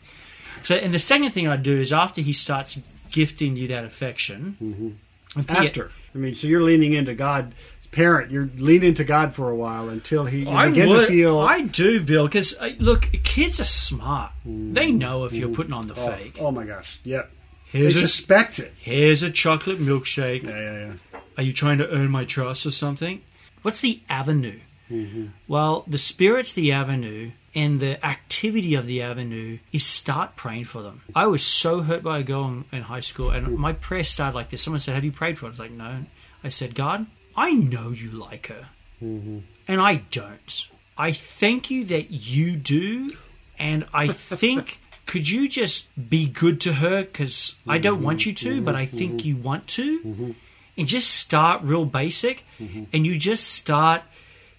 So, 0.62 0.75
and 0.75 0.92
the 0.92 0.99
second 0.99 1.30
thing 1.30 1.49
I 1.49 1.56
do 1.56 1.78
is 1.78 1.92
after 1.92 2.20
he 2.20 2.32
starts 2.32 2.82
gifting 3.12 3.56
you 3.56 3.68
that 3.68 3.84
affection, 3.84 4.56
mm-hmm. 4.60 5.40
P- 5.42 5.44
After. 5.49 5.92
I 6.14 6.18
mean, 6.18 6.34
so 6.34 6.49
you're 6.49 6.62
leaning 6.62 6.92
into 6.94 7.14
God. 7.14 7.54
Parent, 7.92 8.30
you're 8.30 8.49
leaning 8.56 8.94
to 8.94 9.04
God 9.04 9.35
for 9.35 9.50
a 9.50 9.56
while 9.56 9.88
until 9.88 10.25
he 10.25 10.42
you 10.42 10.50
I 10.50 10.68
begin 10.68 10.88
would, 10.88 11.00
to 11.00 11.06
feel. 11.06 11.38
I 11.38 11.62
do, 11.62 12.00
Bill, 12.00 12.26
because 12.26 12.56
uh, 12.59 12.70
look, 12.78 13.11
kids 13.25 13.59
are 13.59 13.64
smart. 13.64 14.30
They 14.44 14.92
know 14.92 15.25
if 15.25 15.32
you're 15.32 15.49
mm-hmm. 15.49 15.56
putting 15.56 15.73
on 15.73 15.88
the 15.88 15.94
oh, 15.94 16.12
fake. 16.12 16.37
oh 16.38 16.52
my 16.52 16.64
gosh. 16.64 17.00
Yep. 17.02 17.30
They 17.73 17.78
Here's 17.80 17.97
a, 17.97 18.00
suspect 18.00 18.59
it. 18.59 18.73
here's 18.78 19.23
a 19.23 19.30
chocolate 19.30 19.78
milkshake. 19.78 20.42
Yeah, 20.42 20.50
yeah, 20.50 20.94
yeah. 21.12 21.20
Are 21.37 21.42
you 21.42 21.52
trying 21.52 21.78
to 21.78 21.88
earn 21.88 22.11
my 22.11 22.25
trust 22.25 22.66
or 22.66 22.70
something? 22.70 23.23
What's 23.62 23.80
the 23.80 24.00
avenue? 24.09 24.61
Mm-hmm. 24.90 25.26
Well, 25.47 25.85
the 25.87 25.99
Spirit's 25.99 26.52
the 26.52 26.73
avenue, 26.73 27.30
and 27.54 27.80
the 27.80 28.04
activity 28.04 28.75
of 28.75 28.87
the 28.87 29.02
avenue 29.02 29.59
is 29.73 29.85
start 29.85 30.37
praying 30.37 30.64
for 30.64 30.82
them. 30.82 31.02
I 31.14 31.26
was 31.26 31.42
so 31.42 31.80
hurt 31.80 32.02
by 32.02 32.18
a 32.18 32.23
girl 32.23 32.47
in, 32.47 32.64
in 32.73 32.82
high 32.82 33.00
school, 33.00 33.30
and 33.30 33.47
mm. 33.47 33.56
my 33.56 33.73
prayer 33.73 34.04
started 34.04 34.35
like 34.35 34.50
this. 34.50 34.62
Someone 34.62 34.80
said, 34.80 34.94
Have 34.94 35.04
you 35.04 35.12
prayed 35.12 35.38
for 35.38 35.47
her? 35.47 35.49
I 35.49 35.50
was 35.50 35.59
like, 35.59 35.70
No. 35.70 36.04
I 36.42 36.49
said, 36.49 36.75
God, 36.75 37.06
I 37.40 37.52
know 37.52 37.88
you 37.90 38.11
like 38.11 38.49
her, 38.49 38.68
mm-hmm. 39.02 39.38
and 39.66 39.80
I 39.80 40.02
don't. 40.11 40.68
I 40.99 41.12
thank 41.12 41.70
you 41.70 41.85
that 41.87 42.11
you 42.11 42.56
do, 42.56 43.11
and 43.59 43.87
I 43.94 44.09
think. 44.09 44.78
Could 45.06 45.28
you 45.28 45.49
just 45.49 45.88
be 46.09 46.28
good 46.28 46.61
to 46.61 46.73
her? 46.73 47.02
Because 47.02 47.56
I 47.66 47.78
don't 47.78 47.97
mm-hmm. 47.97 48.04
want 48.04 48.26
you 48.26 48.32
to, 48.32 48.62
but 48.62 48.76
I 48.76 48.87
think 48.87 49.14
mm-hmm. 49.14 49.26
you 49.26 49.37
want 49.38 49.66
to 49.66 50.37
and 50.76 50.87
just 50.87 51.11
start 51.11 51.62
real 51.62 51.85
basic 51.85 52.44
and 52.61 53.04
you 53.04 53.18
just 53.18 53.49
start 53.49 54.02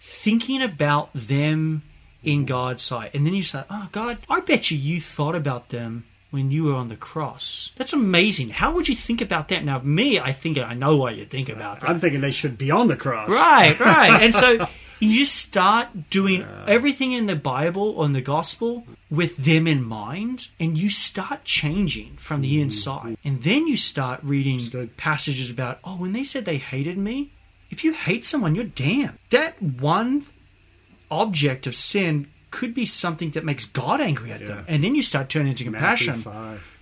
thinking 0.01 0.61
about 0.61 1.09
them 1.13 1.83
in 2.21 2.45
God's 2.45 2.83
sight. 2.83 3.15
And 3.15 3.25
then 3.25 3.33
you 3.33 3.43
say, 3.43 3.63
Oh, 3.69 3.87
God, 3.93 4.17
I 4.29 4.41
bet 4.41 4.71
you 4.71 4.77
you 4.77 4.99
thought 4.99 5.35
about 5.35 5.69
them 5.69 6.05
when 6.31 6.49
you 6.49 6.63
were 6.63 6.73
on 6.73 6.87
the 6.87 6.95
cross. 6.95 7.71
That's 7.75 7.93
amazing. 7.93 8.49
How 8.49 8.73
would 8.73 8.87
you 8.87 8.95
think 8.95 9.21
about 9.21 9.49
that? 9.49 9.63
Now, 9.63 9.79
me, 9.79 10.19
I 10.19 10.31
think 10.31 10.57
I 10.57 10.73
know 10.73 10.97
why 10.97 11.11
you 11.11 11.25
think 11.25 11.49
about 11.49 11.81
that. 11.81 11.89
I'm 11.89 11.99
thinking 11.99 12.21
they 12.21 12.31
should 12.31 12.57
be 12.57 12.71
on 12.71 12.87
the 12.87 12.95
cross. 12.95 13.29
Right, 13.29 13.79
right. 13.79 14.23
and 14.23 14.33
so 14.33 14.65
you 14.99 15.13
just 15.13 15.35
start 15.35 16.09
doing 16.09 16.45
everything 16.67 17.11
in 17.11 17.25
the 17.25 17.35
Bible 17.35 17.89
or 17.89 18.05
in 18.05 18.13
the 18.13 18.21
gospel 18.21 18.85
with 19.09 19.35
them 19.37 19.67
in 19.67 19.83
mind, 19.83 20.47
and 20.59 20.77
you 20.77 20.89
start 20.89 21.43
changing 21.43 22.15
from 22.15 22.41
the 22.41 22.53
mm-hmm. 22.53 22.63
inside. 22.63 23.17
And 23.23 23.43
then 23.43 23.67
you 23.67 23.75
start 23.75 24.21
reading 24.23 24.89
passages 24.97 25.51
about, 25.51 25.79
oh, 25.83 25.97
when 25.97 26.13
they 26.13 26.23
said 26.23 26.45
they 26.45 26.57
hated 26.57 26.97
me, 26.97 27.31
if 27.69 27.83
you 27.83 27.93
hate 27.93 28.25
someone, 28.25 28.55
you're 28.55 28.63
damned. 28.63 29.17
That 29.31 29.61
one 29.61 30.25
object 31.09 31.67
of 31.67 31.75
sin 31.75 32.30
could 32.51 32.73
be 32.73 32.85
something 32.85 33.31
that 33.31 33.43
makes 33.43 33.65
God 33.65 34.01
angry 34.01 34.31
at 34.31 34.45
them. 34.45 34.65
And 34.67 34.83
then 34.83 34.93
you 34.95 35.01
start 35.01 35.29
turning 35.29 35.55
to 35.55 35.63
compassion. 35.63 36.23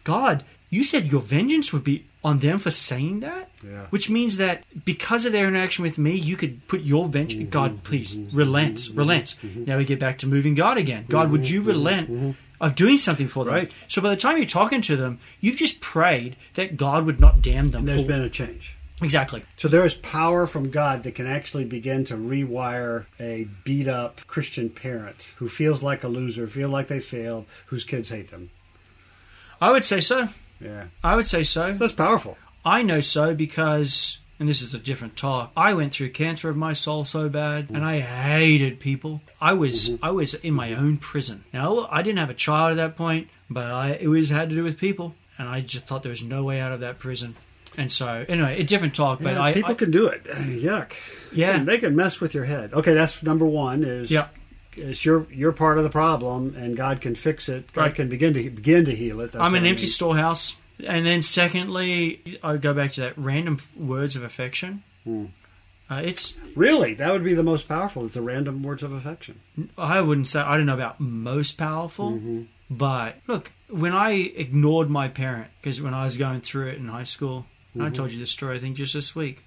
God, 0.04 0.44
you 0.70 0.84
said 0.84 1.12
your 1.12 1.22
vengeance 1.22 1.72
would 1.74 1.84
be 1.84 2.06
on 2.24 2.40
them 2.40 2.58
for 2.58 2.72
saying 2.72 3.22
that? 3.22 3.50
Yeah. 3.64 3.86
Which 3.90 4.10
means 4.10 4.38
that 4.38 4.64
because 4.86 5.26
of 5.26 5.32
their 5.32 5.48
interaction 5.48 5.84
with 5.84 5.98
me, 5.98 6.16
you 6.16 6.36
could 6.36 6.68
put 6.68 6.82
your 6.82 7.08
vengeance. 7.08 7.44
Mm-hmm, 7.44 7.52
God, 7.52 7.72
mm-hmm, 7.72 7.82
please, 7.82 8.16
mm-hmm, 8.16 8.36
relent, 8.36 8.90
relent. 8.94 9.36
Now 9.44 9.78
we 9.78 9.86
get 9.86 10.00
back 10.00 10.20
to 10.20 10.28
moving 10.28 10.56
God 10.56 10.78
again. 10.78 11.06
God, 11.08 11.32
would 11.32 11.50
you 11.50 11.62
relent 11.62 12.36
of 12.62 12.76
doing 12.76 12.98
something 12.98 13.28
for 13.28 13.46
them? 13.46 13.54
Right. 13.54 13.74
So 13.88 14.02
by 14.02 14.10
the 14.10 14.16
time 14.16 14.38
you're 14.38 14.46
talking 14.46 14.82
to 14.82 14.98
them, 14.98 15.20
you've 15.40 15.56
just 15.56 15.80
prayed 15.82 16.36
that 16.56 16.78
God 16.78 17.06
would 17.06 17.20
not 17.20 17.42
damn 17.42 17.70
them. 17.70 17.80
And 17.80 17.88
there's 17.88 18.02
for- 18.02 18.08
been 18.08 18.22
a 18.22 18.30
change. 18.30 18.76
Exactly. 19.02 19.44
So 19.58 19.68
there 19.68 19.86
is 19.86 19.94
power 19.94 20.46
from 20.48 20.70
God 20.70 21.04
that 21.04 21.16
can 21.16 21.28
actually 21.28 21.66
begin 21.66 22.04
to 22.06 22.16
rewire 22.16 23.06
a 23.20 23.48
beat 23.64 23.88
up 23.88 24.26
Christian 24.28 24.70
parent 24.70 25.34
who 25.38 25.48
feels 25.48 25.84
like 25.84 26.04
a 26.04 26.08
loser, 26.08 26.48
feel 26.48 26.70
like 26.70 26.88
they 26.88 27.00
failed, 27.00 27.46
whose 27.68 27.84
kids 27.84 28.10
hate 28.10 28.32
them. 28.32 28.50
I 29.62 29.72
would 29.72 29.84
say 29.84 30.00
so. 30.00 30.30
Yeah. 30.60 30.88
I 31.04 31.16
would 31.16 31.28
say 31.28 31.44
so. 31.44 31.74
That's 31.74 31.94
powerful. 31.94 32.38
I 32.66 32.82
know 32.82 33.00
so 33.00 33.34
because, 33.34 34.20
and 34.40 34.48
this 34.48 34.62
is 34.62 34.74
a 34.74 34.80
different 34.80 35.16
talk. 35.16 35.52
I 35.56 35.74
went 35.74 35.94
through 35.94 36.12
cancer 36.12 36.50
of 36.50 36.58
my 36.58 36.74
soul 36.74 37.06
so 37.06 37.30
bad, 37.30 37.70
and 37.70 37.84
I 37.86 38.00
hated 38.00 38.80
people. 38.80 39.22
I 39.40 39.54
was 39.54 39.90
mm-hmm. 39.90 40.06
I 40.06 40.12
was 40.12 40.34
in 40.34 40.54
my 40.54 40.74
own 40.74 40.98
prison. 40.98 41.46
Now 41.54 41.88
I 41.90 42.02
didn't 42.02 42.20
have 42.20 42.30
a 42.30 42.36
child 42.36 42.72
at 42.72 42.78
that 42.78 42.98
point, 42.98 43.30
but 43.50 43.72
I 43.72 43.92
it 43.94 44.08
was 44.08 44.30
had 44.30 44.50
to 44.50 44.56
do 44.56 44.64
with 44.64 44.78
people, 44.78 45.16
and 45.38 45.48
I 45.48 45.62
just 45.62 45.86
thought 45.86 46.04
there 46.04 46.10
was 46.10 46.24
no 46.24 46.44
way 46.44 46.60
out 46.60 46.72
of 46.74 46.82
that 46.82 47.00
prison. 47.00 47.36
And 47.78 47.92
so, 47.92 48.26
anyway, 48.28 48.60
a 48.60 48.64
different 48.64 48.94
talk, 48.96 49.20
but 49.22 49.34
Yeah, 49.34 49.42
I, 49.42 49.54
people 49.54 49.72
I 49.72 49.74
can 49.76 49.92
do 49.92 50.08
it. 50.08 50.24
Yuck. 50.26 50.94
Yeah. 51.32 51.52
They 51.52 51.58
can- 51.58 51.66
they 51.66 51.78
can 51.78 51.96
mess 51.96 52.20
with 52.20 52.34
your 52.34 52.46
head. 52.46 52.74
Okay, 52.74 52.94
that's 52.94 53.22
number 53.24 53.46
one. 53.46 53.84
Is 53.84 54.10
yeah, 54.12 54.28
It's 54.76 55.06
your 55.06 55.28
you're 55.32 55.52
part 55.52 55.78
of 55.78 55.84
the 55.84 55.90
problem, 55.90 56.56
and 56.56 56.76
God 56.76 57.02
can 57.02 57.16
fix 57.16 57.48
it. 57.50 57.72
God 57.74 57.82
Right. 57.82 57.96
can 57.96 58.10
begin 58.10 58.34
to 58.34 58.50
begin 58.50 58.86
to 58.86 58.96
heal 58.96 59.22
it. 59.22 59.32
That's 59.34 59.44
I'm 59.44 59.56
an 59.56 59.66
empty 59.66 59.84
mean. 59.84 59.90
storehouse. 59.90 60.56
And 60.88 61.06
then, 61.06 61.22
secondly, 61.22 62.40
I 62.42 62.56
go 62.58 62.74
back 62.74 62.94
to 62.94 63.02
that 63.02 63.18
random 63.18 63.60
words 63.76 64.16
of 64.16 64.24
affection. 64.24 64.84
Hmm. 65.04 65.26
Uh, 65.92 66.02
it's 66.06 66.38
Really, 66.56 66.94
that 66.96 67.12
would 67.12 67.24
be 67.24 67.34
the 67.34 67.44
most 67.44 67.68
powerful. 67.68 68.06
It's 68.06 68.14
the 68.14 68.22
random 68.22 68.62
words 68.64 68.84
of 68.84 68.92
affection. 68.94 69.40
I 69.78 70.02
wouldn't 70.02 70.28
say 70.28 70.40
I 70.40 70.56
don't 70.56 70.68
know 70.68 70.74
about 70.76 71.00
most 71.00 71.58
powerful, 71.58 72.12
Mm-hmm. 72.12 72.42
but 72.70 73.18
look, 73.28 73.52
when 73.70 73.94
I 73.94 74.12
ignored 74.12 74.90
my 74.90 75.08
parent 75.10 75.48
because 75.62 75.82
when 75.82 75.94
I 75.94 76.04
was 76.06 76.16
going 76.16 76.42
through 76.42 76.68
it 76.68 76.78
in 76.78 76.88
high 76.90 77.04
school, 77.06 77.38
and 77.38 77.46
Mm-hmm. 77.76 77.82
I 77.84 77.90
told 77.90 78.12
you 78.12 78.20
this 78.20 78.32
story 78.32 78.58
I 78.58 78.60
think 78.60 78.78
just 78.78 78.94
this 78.94 79.16
week. 79.16 79.44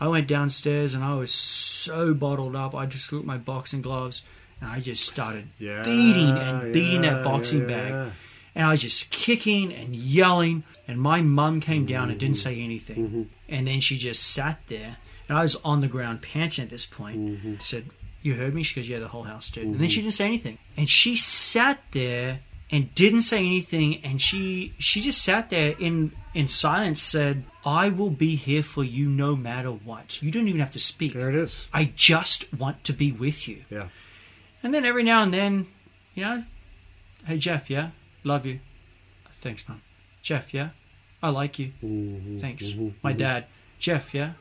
I 0.00 0.08
went 0.08 0.26
downstairs 0.26 0.94
and 0.94 1.04
I 1.04 1.14
was 1.14 1.30
so 1.32 2.14
bottled 2.14 2.56
up. 2.56 2.74
I 2.74 2.86
just 2.86 3.08
took 3.08 3.24
my 3.24 3.38
boxing 3.38 3.80
gloves 3.80 4.22
and 4.60 4.68
I 4.70 4.80
just 4.80 5.04
started 5.04 5.48
Yeah, 5.58 5.82
beating 5.82 6.30
and 6.36 6.72
beating 6.72 7.04
yeah, 7.04 7.14
that 7.14 7.24
boxing 7.24 7.60
yeah, 7.62 7.66
bag. 7.66 8.12
And 8.56 8.66
I 8.66 8.70
was 8.72 8.80
just 8.82 9.10
kicking 9.10 9.72
and 9.72 9.94
yelling. 9.96 10.64
And 10.86 11.00
my 11.00 11.22
mum 11.22 11.60
came 11.60 11.86
down 11.86 12.04
and 12.04 12.12
Mm-hmm. 12.12 12.18
didn't 12.18 12.36
say 12.36 12.60
anything. 12.60 13.30
And 13.48 13.66
then 13.66 13.80
she 13.80 13.96
just 13.96 14.22
sat 14.32 14.60
there. 14.68 14.96
And 15.28 15.38
I 15.38 15.42
was 15.42 15.56
on 15.64 15.80
the 15.80 15.88
ground 15.88 16.20
panting 16.22 16.62
at 16.64 16.70
this 16.70 16.84
point. 16.86 17.16
Mm-hmm. 17.18 17.54
Said, 17.60 17.86
You 18.22 18.34
heard 18.34 18.54
me? 18.54 18.62
She 18.62 18.78
goes, 18.78 18.88
Yeah, 18.88 18.98
the 18.98 19.08
whole 19.08 19.22
house 19.22 19.48
did. 19.50 19.64
And 19.64 19.78
then 19.80 19.88
she 19.88 20.02
didn't 20.02 20.14
say 20.14 20.26
anything. 20.26 20.58
And 20.76 20.88
she 20.90 21.16
sat 21.16 21.80
there 21.92 22.40
and 22.74 22.92
didn't 22.96 23.20
say 23.20 23.38
anything. 23.38 24.04
And 24.04 24.20
she 24.20 24.74
she 24.78 25.00
just 25.00 25.22
sat 25.22 25.48
there 25.48 25.76
in, 25.78 26.10
in 26.34 26.48
silence, 26.48 27.00
said, 27.00 27.44
I 27.64 27.88
will 27.88 28.10
be 28.10 28.34
here 28.34 28.64
for 28.64 28.82
you 28.82 29.08
no 29.08 29.36
matter 29.36 29.70
what. 29.70 30.20
You 30.20 30.32
don't 30.32 30.48
even 30.48 30.60
have 30.60 30.72
to 30.72 30.80
speak. 30.80 31.14
There 31.14 31.28
it 31.28 31.36
is. 31.36 31.68
I 31.72 31.92
just 31.94 32.52
want 32.52 32.82
to 32.84 32.92
be 32.92 33.12
with 33.12 33.46
you. 33.46 33.62
Yeah. 33.70 33.88
And 34.64 34.74
then 34.74 34.84
every 34.84 35.04
now 35.04 35.22
and 35.22 35.32
then, 35.32 35.68
you 36.14 36.24
know, 36.24 36.44
hey 37.24 37.38
Jeff, 37.38 37.70
yeah, 37.70 37.90
love 38.24 38.44
you. 38.44 38.58
Thanks, 39.38 39.68
mum. 39.68 39.80
Jeff, 40.20 40.52
yeah, 40.52 40.70
I 41.22 41.28
like 41.28 41.60
you. 41.60 41.72
Mm-hmm, 41.80 42.38
Thanks. 42.38 42.74
My 43.04 43.12
dad, 43.12 43.44
Jeff, 43.78 44.12
yeah, 44.14 44.32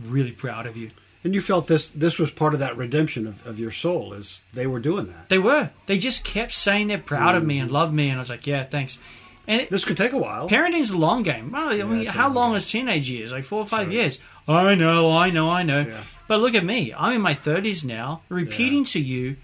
really 0.00 0.30
proud 0.30 0.66
of 0.66 0.76
you. 0.76 0.90
And 1.24 1.34
you 1.34 1.40
felt 1.40 1.68
this 1.68 1.88
this 1.90 2.18
was 2.18 2.30
part 2.30 2.52
of 2.52 2.60
that 2.60 2.76
redemption 2.76 3.26
of, 3.26 3.46
of 3.46 3.58
your 3.58 3.70
soul, 3.70 4.12
as 4.12 4.42
they 4.52 4.66
were 4.66 4.80
doing 4.80 5.06
that. 5.06 5.28
They 5.28 5.38
were. 5.38 5.70
They 5.86 5.98
just 5.98 6.24
kept 6.24 6.52
saying 6.52 6.88
they're 6.88 6.98
proud 6.98 7.36
of 7.36 7.44
me 7.44 7.58
and 7.58 7.70
mm. 7.70 7.74
love 7.74 7.92
me, 7.92 8.08
and 8.08 8.18
I 8.18 8.20
was 8.20 8.30
like, 8.30 8.46
yeah, 8.46 8.64
thanks. 8.64 8.98
And 9.46 9.62
it, 9.62 9.70
This 9.70 9.84
could 9.84 9.96
take 9.96 10.12
a 10.12 10.18
while. 10.18 10.48
parenting's 10.48 10.90
a 10.90 10.98
long 10.98 11.22
game. 11.22 11.50
Well, 11.50 11.68
I 11.68 11.82
mean, 11.82 12.06
how 12.06 12.28
long 12.30 12.50
game. 12.50 12.56
is 12.56 12.70
teenage 12.70 13.10
years? 13.10 13.32
Like 13.32 13.44
four 13.44 13.60
or 13.60 13.66
five 13.66 13.88
right. 13.88 13.94
years. 13.94 14.20
I 14.46 14.74
know, 14.74 15.16
I 15.16 15.30
know, 15.30 15.50
I 15.50 15.62
know. 15.62 15.80
Yeah. 15.80 16.00
But 16.28 16.40
look 16.40 16.54
at 16.54 16.64
me. 16.64 16.94
I'm 16.96 17.12
in 17.12 17.20
my 17.20 17.34
30s 17.34 17.84
now, 17.84 18.22
repeating 18.28 18.84
to 18.84 19.00
you. 19.00 19.36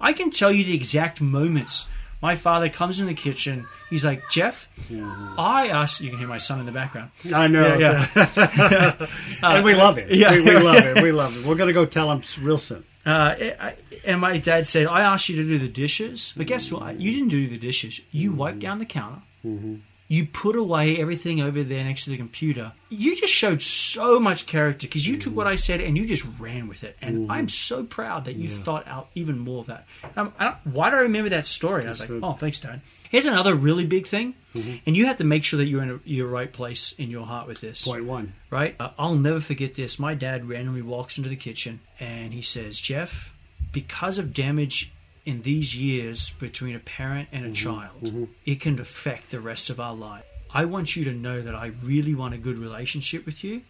I 0.00 0.12
can 0.12 0.30
tell 0.30 0.52
you 0.52 0.64
the 0.64 0.74
exact 0.74 1.20
moments. 1.20 1.86
My 2.22 2.34
father 2.34 2.68
comes 2.68 2.98
in 2.98 3.06
the 3.06 3.14
kitchen. 3.14 3.66
He's 3.90 4.04
like, 4.04 4.28
Jeff, 4.30 4.68
I 5.38 5.68
asked. 5.68 6.00
You 6.00 6.10
can 6.10 6.18
hear 6.18 6.28
my 6.28 6.38
son 6.38 6.60
in 6.60 6.66
the 6.66 6.72
background. 6.72 7.10
I 7.32 7.46
know. 7.46 7.76
Yeah, 7.76 8.06
and 9.42 9.64
we 9.64 9.74
love 9.74 9.98
it. 9.98 10.10
yeah. 10.16 10.30
We, 10.30 10.42
we 10.42 10.58
love 10.58 10.76
it. 10.76 11.02
We 11.02 11.12
love 11.12 11.36
it. 11.38 11.46
We're 11.46 11.54
going 11.54 11.68
to 11.68 11.74
go 11.74 11.84
tell 11.86 12.10
him 12.10 12.22
real 12.40 12.58
soon. 12.58 12.84
Uh, 13.04 13.34
and 14.04 14.20
my 14.20 14.38
dad 14.38 14.66
said, 14.66 14.86
I 14.86 15.02
asked 15.02 15.28
you 15.28 15.36
to 15.36 15.44
do 15.44 15.58
the 15.58 15.68
dishes, 15.68 16.32
but 16.36 16.46
guess 16.46 16.72
what? 16.72 16.98
You 17.00 17.12
didn't 17.12 17.28
do 17.28 17.46
the 17.48 17.58
dishes. 17.58 18.00
You 18.10 18.32
wiped 18.32 18.58
down 18.60 18.78
the 18.78 18.86
counter. 18.86 19.22
You 20.08 20.24
put 20.26 20.54
away 20.54 20.98
everything 20.98 21.40
over 21.40 21.64
there 21.64 21.82
next 21.82 22.04
to 22.04 22.10
the 22.10 22.16
computer. 22.16 22.72
You 22.90 23.16
just 23.16 23.32
showed 23.32 23.60
so 23.60 24.20
much 24.20 24.46
character 24.46 24.86
because 24.86 25.06
you 25.06 25.16
took 25.18 25.34
what 25.34 25.48
I 25.48 25.56
said 25.56 25.80
and 25.80 25.96
you 25.96 26.04
just 26.06 26.24
ran 26.38 26.68
with 26.68 26.84
it. 26.84 26.96
And 27.02 27.30
I'm 27.30 27.48
so 27.48 27.82
proud 27.82 28.26
that 28.26 28.36
you 28.36 28.48
thought 28.48 28.86
out 28.86 29.08
even 29.16 29.36
more 29.38 29.62
of 29.62 29.66
that. 29.66 29.84
Um, 30.16 30.32
I 30.38 30.44
don't, 30.44 30.56
why 30.72 30.90
do 30.90 30.96
I 30.96 31.00
remember 31.00 31.30
that 31.30 31.44
story? 31.44 31.84
I 31.84 31.88
was 31.88 31.98
like, 31.98 32.10
oh, 32.10 32.34
thanks, 32.34 32.60
Dad. 32.60 32.82
Here's 33.10 33.26
another 33.26 33.54
really 33.56 33.84
big 33.84 34.06
thing. 34.06 34.34
And 34.86 34.96
you 34.96 35.06
have 35.06 35.16
to 35.16 35.24
make 35.24 35.42
sure 35.42 35.58
that 35.58 35.66
you're 35.66 35.82
in 35.82 35.90
a, 35.90 36.00
your 36.04 36.28
right 36.28 36.52
place 36.52 36.92
in 36.92 37.10
your 37.10 37.26
heart 37.26 37.48
with 37.48 37.60
this 37.60 37.84
Point 37.84 38.04
one. 38.04 38.32
right? 38.50 38.76
Uh, 38.78 38.90
I'll 38.98 39.16
never 39.16 39.40
forget 39.40 39.74
this. 39.74 39.98
My 39.98 40.14
dad 40.14 40.48
randomly 40.48 40.82
walks 40.82 41.18
into 41.18 41.28
the 41.30 41.36
kitchen 41.36 41.80
and 41.98 42.32
he 42.32 42.42
says, 42.42 42.80
Jeff, 42.80 43.32
because 43.72 44.18
of 44.18 44.32
damage 44.32 44.92
in 45.26 45.42
these 45.42 45.76
years 45.76 46.30
between 46.30 46.76
a 46.76 46.78
parent 46.78 47.28
and 47.32 47.44
a 47.44 47.48
mm-hmm. 47.48 47.54
child, 47.54 48.02
mm-hmm. 48.02 48.24
it 48.46 48.60
can 48.60 48.80
affect 48.80 49.30
the 49.30 49.40
rest 49.40 49.68
of 49.68 49.78
our 49.78 49.94
life. 49.94 50.24
I 50.54 50.64
want 50.64 50.96
you 50.96 51.04
to 51.04 51.12
know 51.12 51.42
that 51.42 51.54
I 51.54 51.72
really 51.82 52.14
want 52.14 52.32
a 52.32 52.38
good 52.38 52.56
relationship 52.56 53.26
with 53.26 53.42
you, 53.44 53.62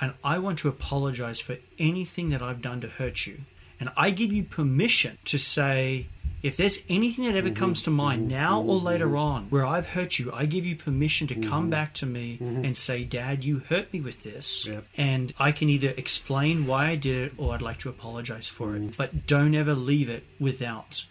and 0.00 0.12
I 0.22 0.38
want 0.38 0.58
to 0.60 0.68
apologize 0.68 1.40
for 1.40 1.56
anything 1.78 2.28
that 2.28 2.42
I've 2.42 2.62
done 2.62 2.82
to 2.82 2.88
hurt 2.88 3.26
you. 3.26 3.40
And 3.80 3.88
I 3.96 4.10
give 4.10 4.32
you 4.32 4.44
permission 4.44 5.18
to 5.24 5.38
say, 5.38 6.06
if 6.42 6.56
there's 6.56 6.78
anything 6.88 7.24
that 7.26 7.36
ever 7.36 7.48
mm-hmm. 7.48 7.56
comes 7.56 7.82
to 7.82 7.90
mind 7.90 8.22
mm-hmm. 8.22 8.30
now 8.30 8.60
or 8.60 8.76
mm-hmm. 8.76 8.86
later 8.86 9.16
on 9.16 9.44
where 9.50 9.66
I've 9.66 9.88
hurt 9.88 10.18
you, 10.18 10.30
I 10.32 10.46
give 10.46 10.64
you 10.64 10.76
permission 10.76 11.26
to 11.28 11.34
come 11.36 11.70
back 11.70 11.94
to 11.94 12.06
me 12.06 12.38
and 12.40 12.76
say, 12.76 13.04
Dad, 13.04 13.44
you 13.44 13.60
hurt 13.60 13.92
me 13.92 14.00
with 14.00 14.22
this. 14.22 14.66
Yep. 14.66 14.84
And 14.96 15.34
I 15.38 15.52
can 15.52 15.68
either 15.68 15.90
explain 15.90 16.66
why 16.66 16.88
I 16.88 16.96
did 16.96 17.16
it 17.16 17.32
or 17.36 17.54
I'd 17.54 17.62
like 17.62 17.78
to 17.80 17.88
apologize 17.88 18.48
for 18.48 18.76
it. 18.76 18.96
But 18.96 19.26
don't 19.26 19.54
ever 19.54 19.74
leave 19.74 20.08
it 20.08 20.24
without 20.38 21.04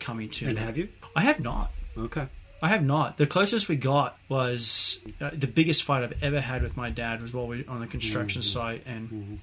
coming 0.00 0.30
to 0.30 0.44
me. 0.44 0.50
And 0.50 0.58
me. 0.58 0.64
have 0.64 0.76
you? 0.76 0.88
I 1.14 1.22
have 1.22 1.40
not. 1.40 1.72
Okay. 1.96 2.28
I 2.62 2.68
have 2.68 2.84
not. 2.84 3.16
The 3.16 3.26
closest 3.26 3.68
we 3.68 3.74
got 3.74 4.16
was 4.28 5.00
uh, 5.20 5.30
the 5.32 5.48
biggest 5.48 5.82
fight 5.82 6.04
I've 6.04 6.22
ever 6.22 6.40
had 6.40 6.62
with 6.62 6.76
my 6.76 6.90
dad 6.90 7.20
was 7.20 7.32
while 7.32 7.48
we 7.48 7.62
were 7.62 7.70
on 7.70 7.80
the 7.80 7.88
construction 7.88 8.40
site, 8.40 8.86
and 8.86 9.40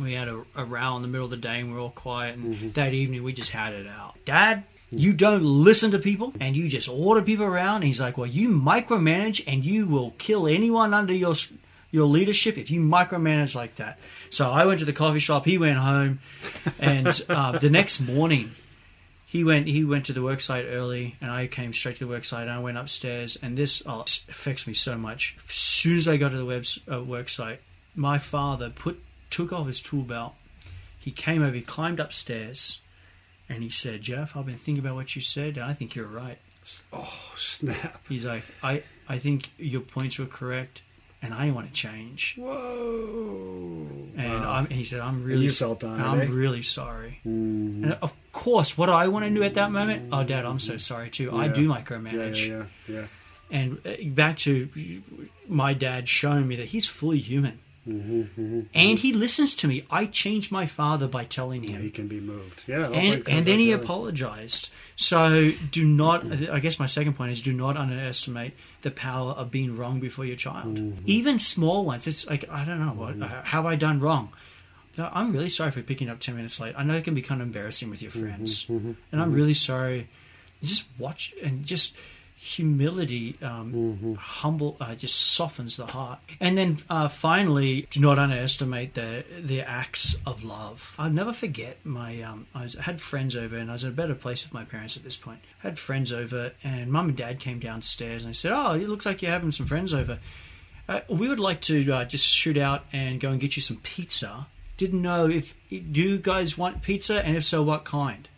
we 0.00 0.14
had 0.14 0.28
a, 0.28 0.44
a 0.54 0.64
row 0.64 0.96
in 0.96 1.02
the 1.02 1.08
middle 1.08 1.24
of 1.24 1.30
the 1.30 1.36
day, 1.36 1.60
and 1.60 1.70
we 1.70 1.76
are 1.76 1.80
all 1.80 1.90
quiet. 1.90 2.36
And 2.36 2.74
that 2.74 2.92
evening, 2.94 3.22
we 3.22 3.32
just 3.32 3.50
had 3.50 3.72
it 3.72 3.86
out. 3.86 4.16
Dad, 4.24 4.64
you 4.90 5.12
don't 5.12 5.44
listen 5.44 5.90
to 5.92 5.98
people, 5.98 6.32
and 6.40 6.56
you 6.56 6.68
just 6.68 6.88
order 6.88 7.22
people 7.22 7.44
around. 7.44 7.76
And 7.76 7.84
he's 7.84 8.00
like, 8.00 8.18
"Well, 8.18 8.26
you 8.26 8.48
micromanage, 8.48 9.44
and 9.46 9.64
you 9.64 9.86
will 9.86 10.12
kill 10.18 10.46
anyone 10.46 10.94
under 10.94 11.12
your." 11.12 11.34
Your 11.90 12.04
leadership, 12.04 12.58
if 12.58 12.70
you 12.70 12.82
micromanage 12.82 13.54
like 13.54 13.76
that. 13.76 13.98
So 14.28 14.50
I 14.50 14.66
went 14.66 14.80
to 14.80 14.84
the 14.84 14.92
coffee 14.92 15.20
shop. 15.20 15.46
He 15.46 15.56
went 15.56 15.78
home, 15.78 16.20
and 16.78 17.08
uh, 17.30 17.58
the 17.58 17.70
next 17.70 18.00
morning, 18.00 18.50
he 19.28 19.44
went 19.44 19.66
he 19.68 19.84
went 19.84 20.06
to 20.06 20.14
the 20.14 20.20
worksite 20.20 20.70
early 20.70 21.16
and 21.20 21.30
I 21.30 21.46
came 21.46 21.74
straight 21.74 21.96
to 21.96 22.06
the 22.06 22.14
worksite 22.14 22.42
and 22.42 22.50
I 22.50 22.60
went 22.60 22.78
upstairs 22.78 23.36
and 23.40 23.58
this 23.58 23.82
oh, 23.84 24.00
affects 24.00 24.66
me 24.66 24.72
so 24.72 24.96
much. 24.96 25.36
As 25.46 25.54
soon 25.54 25.98
as 25.98 26.08
I 26.08 26.16
got 26.16 26.30
to 26.30 26.38
the 26.38 26.46
webs 26.46 26.80
uh, 26.88 26.96
worksite, 26.96 27.58
my 27.94 28.18
father 28.18 28.70
put 28.70 29.02
took 29.30 29.52
off 29.52 29.66
his 29.66 29.80
tool 29.80 30.02
belt. 30.02 30.34
He 30.98 31.10
came 31.10 31.42
over, 31.42 31.54
he 31.54 31.62
climbed 31.62 32.00
upstairs, 32.00 32.80
and 33.48 33.62
he 33.62 33.70
said, 33.70 34.02
"Jeff, 34.02 34.36
I've 34.36 34.46
been 34.46 34.56
thinking 34.56 34.84
about 34.84 34.94
what 34.96 35.14
you 35.16 35.22
said, 35.22 35.56
and 35.56 35.64
I 35.64 35.72
think 35.72 35.94
you're 35.94 36.06
right." 36.06 36.38
Oh, 36.92 37.32
snap. 37.36 38.04
He's 38.08 38.24
like, 38.26 38.42
"I 38.62 38.82
I 39.08 39.18
think 39.18 39.50
your 39.58 39.80
points 39.80 40.18
were 40.18 40.26
correct, 40.26 40.82
and 41.22 41.32
I 41.32 41.50
want 41.50 41.66
to 41.68 41.72
change." 41.72 42.34
Whoa. 42.36 43.86
And 44.16 44.40
Wow. 44.40 44.52
I'm, 44.52 44.66
he 44.66 44.84
said, 44.84 45.00
"I'm 45.00 45.22
really 45.22 45.44
you 45.44 45.50
felt 45.50 45.84
on 45.84 45.94
and 46.00 46.02
I'm 46.08 46.20
eh? 46.22 46.26
really 46.28 46.62
sorry." 46.62 47.20
Mhm. 47.26 47.84
And 47.84 47.92
of 48.02 48.12
course, 48.32 48.76
what 48.76 48.90
I 48.90 49.08
want 49.08 49.24
to 49.26 49.30
do 49.34 49.42
at 49.42 49.54
that 49.54 49.70
moment? 49.70 50.08
Oh, 50.12 50.24
Dad, 50.24 50.44
I'm 50.44 50.58
so 50.58 50.76
sorry 50.76 51.10
too. 51.10 51.34
I 51.34 51.48
do 51.48 51.68
micromanage. 51.68 52.48
yeah, 52.48 52.64
yeah, 52.88 52.94
yeah. 53.00 53.06
And 53.50 53.78
uh, 53.86 53.92
back 54.10 54.36
to 54.38 54.68
my 55.48 55.72
dad 55.72 56.06
showing 56.08 56.46
me 56.46 56.56
that 56.56 56.66
he's 56.66 56.86
fully 56.86 57.18
human. 57.18 57.60
Mm-hmm, 57.88 58.60
And 58.74 58.98
he 58.98 59.12
listens 59.12 59.54
to 59.56 59.68
me. 59.68 59.86
I 59.90 60.06
changed 60.06 60.52
my 60.52 60.66
father 60.66 61.08
by 61.08 61.24
telling 61.24 61.62
him. 61.62 61.80
He 61.80 61.90
can 61.90 62.06
be 62.08 62.20
moved. 62.20 62.64
Yeah. 62.66 62.88
oh 62.88 62.92
And, 62.92 63.26
and 63.28 63.46
then 63.46 63.58
he 63.58 63.72
apologized. 63.72 64.68
So 64.96 65.52
do 65.70 65.86
not, 65.86 66.24
I 66.50 66.58
guess 66.60 66.78
my 66.78 66.86
second 66.86 67.14
point 67.14 67.32
is 67.32 67.40
do 67.40 67.52
not 67.52 67.76
underestimate 67.76 68.52
the 68.82 68.90
power 68.90 69.30
of 69.32 69.50
being 69.50 69.76
wrong 69.76 70.00
before 70.00 70.24
your 70.24 70.36
child. 70.36 70.76
Mm-hmm. 70.76 71.02
Even 71.06 71.38
small 71.38 71.84
ones. 71.84 72.06
It's 72.06 72.28
like, 72.28 72.48
I 72.50 72.64
don't 72.64 72.80
know, 72.80 72.92
what, 72.92 73.18
how 73.20 73.42
have 73.42 73.66
I 73.66 73.76
done 73.76 74.00
wrong? 74.00 74.32
No, 74.96 75.08
I'm 75.12 75.32
really 75.32 75.48
sorry 75.48 75.70
for 75.70 75.80
picking 75.82 76.08
up 76.10 76.18
10 76.18 76.34
minutes 76.34 76.58
late. 76.60 76.74
I 76.76 76.82
know 76.82 76.94
it 76.94 77.04
can 77.04 77.14
be 77.14 77.22
kind 77.22 77.40
of 77.40 77.46
embarrassing 77.46 77.88
with 77.88 78.02
your 78.02 78.10
Mm-hmm, 78.10 78.22
friends. 78.26 78.66
And 78.68 78.96
I'm 79.22 79.32
really 79.32 79.54
sorry. 79.54 80.08
Just 80.62 80.86
watch 80.98 81.32
and 81.42 81.64
just 81.64 81.96
humility, 82.38 83.36
um, 83.42 83.72
Mm-hmm. 83.72 84.14
humble, 84.14 84.76
uh, 84.80 84.94
just 84.94 85.16
softens 85.18 85.76
the 85.76 85.86
heart. 85.86 86.18
And 86.40 86.56
then 86.56 86.78
uh, 86.88 87.08
finally, 87.08 87.86
do 87.90 88.00
not 88.00 88.18
underestimate 88.18 88.94
the 88.94 89.24
the 89.40 89.60
acts 89.62 90.16
of 90.24 90.44
love. 90.44 90.94
I'll 90.98 91.10
never 91.10 91.32
forget 91.32 91.78
my. 91.84 92.22
Um, 92.22 92.46
I, 92.54 92.62
was, 92.62 92.76
I 92.76 92.82
had 92.82 93.00
friends 93.00 93.36
over, 93.36 93.56
and 93.56 93.70
I 93.70 93.74
was 93.74 93.84
in 93.84 93.90
a 93.90 93.92
better 93.92 94.14
place 94.14 94.44
with 94.44 94.54
my 94.54 94.64
parents 94.64 94.96
at 94.96 95.04
this 95.04 95.16
point. 95.16 95.40
I 95.62 95.68
had 95.68 95.78
friends 95.78 96.12
over, 96.12 96.52
and 96.64 96.90
mum 96.90 97.08
and 97.08 97.16
dad 97.16 97.40
came 97.40 97.58
downstairs, 97.58 98.22
and 98.22 98.30
they 98.30 98.34
said, 98.36 98.52
"Oh, 98.52 98.72
it 98.72 98.88
looks 98.88 99.04
like 99.06 99.20
you're 99.22 99.32
having 99.32 99.50
some 99.50 99.66
friends 99.66 99.92
over. 99.92 100.18
Uh, 100.88 101.00
we 101.08 101.28
would 101.28 101.40
like 101.40 101.60
to 101.62 101.92
uh, 101.92 102.04
just 102.04 102.24
shoot 102.24 102.56
out 102.56 102.84
and 102.92 103.20
go 103.20 103.30
and 103.30 103.40
get 103.40 103.56
you 103.56 103.62
some 103.62 103.78
pizza." 103.82 104.46
Didn't 104.76 105.02
know 105.02 105.28
if 105.28 105.54
do 105.70 106.00
you 106.00 106.18
guys 106.18 106.56
want 106.56 106.82
pizza, 106.82 107.24
and 107.24 107.36
if 107.36 107.44
so, 107.44 107.62
what 107.62 107.84
kind. 107.84 108.28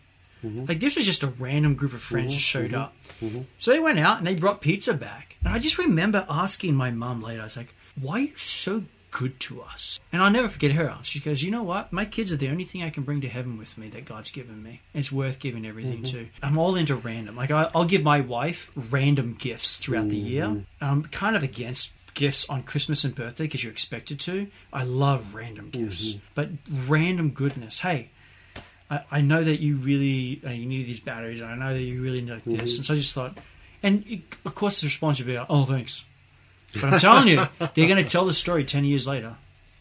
Mm-hmm. 0.43 0.65
Like 0.65 0.79
this 0.79 0.95
was 0.95 1.05
just 1.05 1.23
a 1.23 1.27
random 1.27 1.75
group 1.75 1.93
of 1.93 2.01
friends 2.01 2.27
mm-hmm. 2.27 2.33
just 2.33 2.45
showed 2.45 2.71
mm-hmm. 2.71 3.39
up. 3.39 3.45
So 3.57 3.71
they 3.71 3.79
went 3.79 3.99
out 3.99 4.17
and 4.17 4.27
they 4.27 4.35
brought 4.35 4.61
pizza 4.61 4.93
back. 4.93 5.37
And 5.43 5.53
I 5.53 5.59
just 5.59 5.77
remember 5.77 6.25
asking 6.29 6.75
my 6.75 6.91
mum 6.91 7.21
later, 7.21 7.41
I 7.41 7.45
was 7.45 7.57
like, 7.57 7.73
Why 7.99 8.13
are 8.13 8.19
you 8.19 8.35
so 8.35 8.83
good 9.11 9.39
to 9.41 9.61
us? 9.61 9.99
And 10.11 10.21
I'll 10.21 10.31
never 10.31 10.47
forget 10.47 10.71
her. 10.71 10.97
She 11.03 11.19
goes, 11.19 11.43
You 11.43 11.51
know 11.51 11.63
what? 11.63 11.93
My 11.93 12.05
kids 12.05 12.31
are 12.31 12.37
the 12.37 12.49
only 12.49 12.63
thing 12.63 12.83
I 12.83 12.89
can 12.89 13.03
bring 13.03 13.21
to 13.21 13.29
heaven 13.29 13.57
with 13.57 13.77
me 13.77 13.89
that 13.89 14.05
God's 14.05 14.31
given 14.31 14.61
me. 14.63 14.81
It's 14.93 15.11
worth 15.11 15.39
giving 15.39 15.65
everything 15.65 16.03
to. 16.03 16.27
I'm 16.41 16.57
all 16.57 16.75
into 16.75 16.95
random. 16.95 17.35
Like, 17.35 17.51
I, 17.51 17.69
I'll 17.75 17.85
give 17.85 18.03
my 18.03 18.21
wife 18.21 18.71
random 18.75 19.35
gifts 19.37 19.77
throughout 19.77 20.09
the 20.09 20.17
year. 20.17 20.63
I'm 20.79 21.03
kind 21.03 21.35
of 21.35 21.43
against 21.43 21.93
gifts 22.13 22.49
on 22.49 22.63
Christmas 22.63 23.03
and 23.03 23.15
birthday 23.15 23.45
because 23.45 23.63
you're 23.63 23.71
expected 23.71 24.19
to. 24.21 24.47
I 24.73 24.83
love 24.83 25.33
random 25.33 25.69
gifts, 25.69 26.15
but 26.35 26.49
random 26.87 27.29
goodness. 27.31 27.79
Hey, 27.79 28.09
I, 28.91 29.03
I 29.09 29.21
know 29.21 29.41
that 29.41 29.61
you 29.61 29.77
really 29.77 30.41
uh, 30.45 30.49
you 30.49 30.65
need 30.65 30.85
these 30.85 30.99
batteries, 30.99 31.39
and 31.41 31.49
I 31.49 31.55
know 31.55 31.73
that 31.73 31.81
you 31.81 32.01
really 32.01 32.21
like 32.21 32.43
this, 32.43 32.77
and 32.77 32.85
so 32.85 32.93
I 32.93 32.97
just 32.97 33.13
thought, 33.13 33.37
and 33.81 34.03
it, 34.05 34.21
of 34.45 34.53
course 34.53 34.81
the 34.81 34.85
response 34.85 35.19
would 35.19 35.27
be, 35.27 35.37
like, 35.37 35.47
"Oh, 35.49 35.65
thanks," 35.65 36.03
but 36.73 36.83
I'm 36.83 36.99
telling 36.99 37.27
you, 37.29 37.47
they're 37.59 37.87
going 37.87 38.03
to 38.03 38.09
tell 38.09 38.25
the 38.25 38.33
story 38.33 38.65
ten 38.65 38.83
years 38.83 39.07
later. 39.07 39.37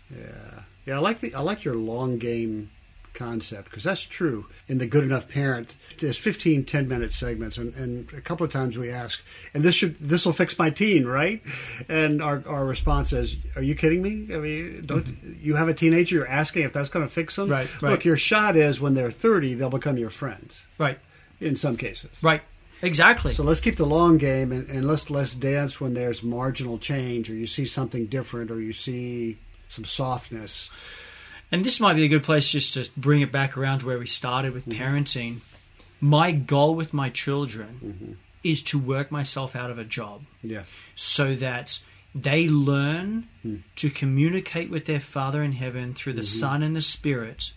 Yeah, 0.09 0.63
yeah. 0.87 0.95
I 0.95 0.99
like 0.99 1.21
the 1.21 1.35
I 1.35 1.41
like 1.41 1.65
your 1.65 1.75
long 1.75 2.19
game 2.19 2.71
concept 3.15 3.71
because 3.71 3.85
that's 3.85 4.03
true 4.03 4.47
in 4.69 4.79
the 4.79 4.87
good 4.87 5.05
enough 5.05 5.29
parent. 5.29 5.77
There's 5.99 6.19
15 6.19 6.65
10 6.65 6.89
minute 6.89 7.13
segments 7.13 7.59
and, 7.59 7.75
and 7.75 8.13
a 8.13 8.21
couple 8.21 8.45
of 8.45 8.53
times 8.53 8.77
we 8.79 8.91
ask 8.91 9.23
and 9.55 9.63
this 9.63 9.75
should 9.75 9.99
this 10.01 10.25
will 10.25 10.33
fix 10.33 10.59
my 10.59 10.71
teen 10.71 11.07
right? 11.07 11.43
And 11.89 12.23
our, 12.23 12.43
our 12.47 12.65
response 12.65 13.13
is 13.13 13.37
are 13.57 13.63
you 13.63 13.75
kidding 13.75 14.03
me? 14.03 14.35
I 14.35 14.39
mean 14.39 14.83
don't 14.87 15.07
you 15.41 15.57
have 15.57 15.69
a 15.69 15.75
teenager 15.75 16.17
you're 16.17 16.29
asking 16.29 16.63
if 16.63 16.73
that's 16.73 16.89
going 16.89 17.07
to 17.07 17.13
fix 17.13 17.37
them? 17.37 17.45
Mm-hmm. 17.47 17.53
Right, 17.53 17.83
right. 17.83 17.91
look 17.93 18.05
your 18.05 18.17
shot 18.17 18.57
is 18.57 18.81
when 18.81 18.95
they're 18.95 19.11
30 19.11 19.55
they'll 19.55 19.71
become 19.71 19.99
your 19.99 20.11
friends. 20.11 20.67
Right, 20.79 20.99
in 21.41 21.57
some 21.57 21.77
cases. 21.77 22.23
Right, 22.23 22.43
exactly. 22.83 23.33
so 23.33 23.43
let's 23.43 23.61
keep 23.61 23.77
the 23.77 23.87
long 23.87 24.19
game 24.19 24.53
and, 24.53 24.69
and 24.69 24.87
let's 24.87 25.11
let's 25.11 25.35
dance 25.35 25.81
when 25.81 25.95
there's 25.95 26.23
marginal 26.23 26.79
change 26.79 27.31
or 27.31 27.35
you 27.35 27.47
see 27.47 27.65
something 27.65 28.07
different 28.07 28.51
or 28.51 28.61
you 28.61 28.73
see 28.73 29.39
some 29.69 29.85
softness 29.85 30.71
And 31.53 31.65
this 31.65 31.81
might 31.81 31.95
be 31.95 32.05
a 32.05 32.09
good 32.09 32.23
place 32.23 32.51
just 32.51 32.75
to 32.75 32.89
bring 32.97 33.21
it 33.23 33.33
back 33.33 33.57
around 33.57 33.81
to 33.81 33.87
where 33.87 33.99
we 33.99 34.07
started 34.07 34.53
with 34.53 34.67
mm-hmm. 34.67 34.81
parenting. 34.81 35.39
My 36.01 36.33
goal 36.33 36.75
with 36.75 36.95
my 36.95 37.11
children 37.11 37.81
mm-hmm. 37.85 38.13
is 38.45 38.63
to 38.65 38.79
work 38.79 39.11
myself 39.11 39.57
out 39.57 39.71
of 39.71 39.79
a 39.79 39.85
job. 39.85 40.23
Yeah. 40.43 40.63
So 40.95 41.35
that 41.37 41.83
they 42.15 42.49
learn 42.49 43.29
hmm. 43.43 43.57
to 43.77 43.91
communicate 43.91 44.71
with 44.71 44.87
their 44.87 45.01
Father 45.01 45.43
in 45.43 45.53
heaven 45.53 45.95
through 45.95 46.15
the 46.15 46.23
mm-hmm. 46.23 46.41
Son 46.41 46.63
and 46.63 46.75
the 46.75 46.81
Spirit 46.81 47.53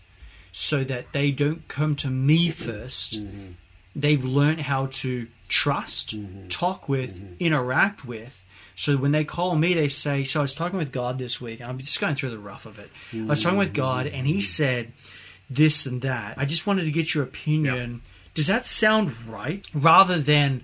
so 0.51 0.83
that 0.83 1.11
they 1.13 1.31
don't 1.31 1.67
come 1.67 1.95
to 1.97 2.09
me 2.09 2.49
1st 2.49 3.55
They've 3.95 4.23
learned 4.23 4.61
how 4.61 4.87
to 4.87 5.27
trust, 5.47 6.15
talk 6.49 6.89
with, 6.89 7.37
interact 7.39 8.05
with. 8.05 8.42
So 8.75 8.97
when 8.97 9.11
they 9.11 9.23
call 9.23 9.55
me, 9.55 9.73
they 9.73 9.89
say, 9.89 10.23
So 10.23 10.39
I 10.39 10.41
was 10.41 10.53
talking 10.53 10.77
with 10.77 10.91
God 10.91 11.17
this 11.17 11.39
week, 11.39 11.59
and 11.59 11.69
I'm 11.69 11.77
just 11.77 11.99
going 11.99 12.15
through 12.15 12.31
the 12.31 12.39
rough 12.39 12.65
of 12.65 12.79
it. 12.79 12.89
I 13.13 13.25
was 13.25 13.43
talking 13.43 13.59
with 13.59 13.73
God, 13.73 14.07
and 14.07 14.25
He 14.25 14.41
said 14.41 14.93
this 15.49 15.85
and 15.85 16.01
that. 16.01 16.37
I 16.37 16.45
just 16.45 16.65
wanted 16.65 16.85
to 16.85 16.91
get 16.91 17.13
your 17.13 17.23
opinion. 17.23 18.01
Does 18.33 18.47
that 18.47 18.65
sound 18.65 19.15
right? 19.27 19.65
Rather 19.75 20.17
than, 20.17 20.63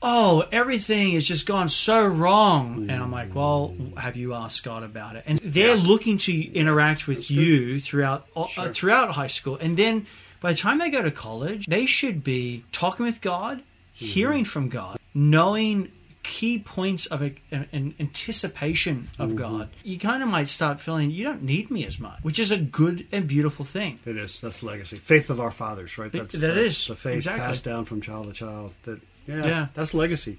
oh, 0.00 0.44
everything 0.50 1.12
has 1.12 1.26
just 1.26 1.46
gone 1.46 1.68
so 1.68 2.02
wrong. 2.06 2.88
And 2.88 3.02
I'm 3.02 3.10
like, 3.12 3.34
well, 3.34 3.74
have 3.98 4.16
you 4.16 4.32
asked 4.32 4.64
God 4.64 4.82
about 4.82 5.16
it? 5.16 5.24
And 5.26 5.38
they're 5.40 5.76
looking 5.76 6.16
to 6.18 6.52
interact 6.54 7.06
with 7.06 7.30
you 7.30 7.80
throughout 7.80 8.26
uh, 8.34 8.68
throughout 8.72 9.10
high 9.10 9.26
school, 9.26 9.58
and 9.60 9.76
then 9.76 10.06
by 10.40 10.52
the 10.52 10.58
time 10.58 10.78
they 10.78 10.90
go 10.90 11.02
to 11.02 11.10
college, 11.10 11.66
they 11.66 11.86
should 11.86 12.22
be 12.22 12.64
talking 12.72 13.04
with 13.04 13.20
God, 13.20 13.62
hearing 13.92 14.44
from 14.44 14.68
God, 14.68 14.98
knowing 15.14 15.90
key 16.26 16.58
points 16.58 17.06
of 17.06 17.22
a, 17.22 17.34
an 17.52 17.94
anticipation 18.00 19.08
of 19.18 19.30
mm-hmm. 19.30 19.38
God. 19.38 19.68
You 19.84 19.98
kind 19.98 20.22
of 20.22 20.28
might 20.28 20.48
start 20.48 20.80
feeling 20.80 21.10
you 21.12 21.22
don't 21.24 21.42
need 21.42 21.70
me 21.70 21.86
as 21.86 22.00
much, 22.00 22.18
which 22.22 22.40
is 22.40 22.50
a 22.50 22.58
good 22.58 23.06
and 23.12 23.28
beautiful 23.28 23.64
thing. 23.64 24.00
It 24.04 24.16
is. 24.16 24.40
That's 24.40 24.62
legacy. 24.62 24.96
Faith 24.96 25.30
of 25.30 25.40
our 25.40 25.52
fathers, 25.52 25.96
right? 25.98 26.10
That's, 26.10 26.34
that 26.34 26.54
that's 26.54 26.70
is, 26.70 26.86
the 26.88 26.96
faith 26.96 27.14
exactly. 27.14 27.42
passed 27.42 27.64
down 27.64 27.84
from 27.84 28.00
child 28.00 28.26
to 28.26 28.32
child. 28.32 28.74
That 28.82 29.00
yeah, 29.26 29.44
Yeah. 29.44 29.66
that's 29.74 29.94
legacy. 29.94 30.38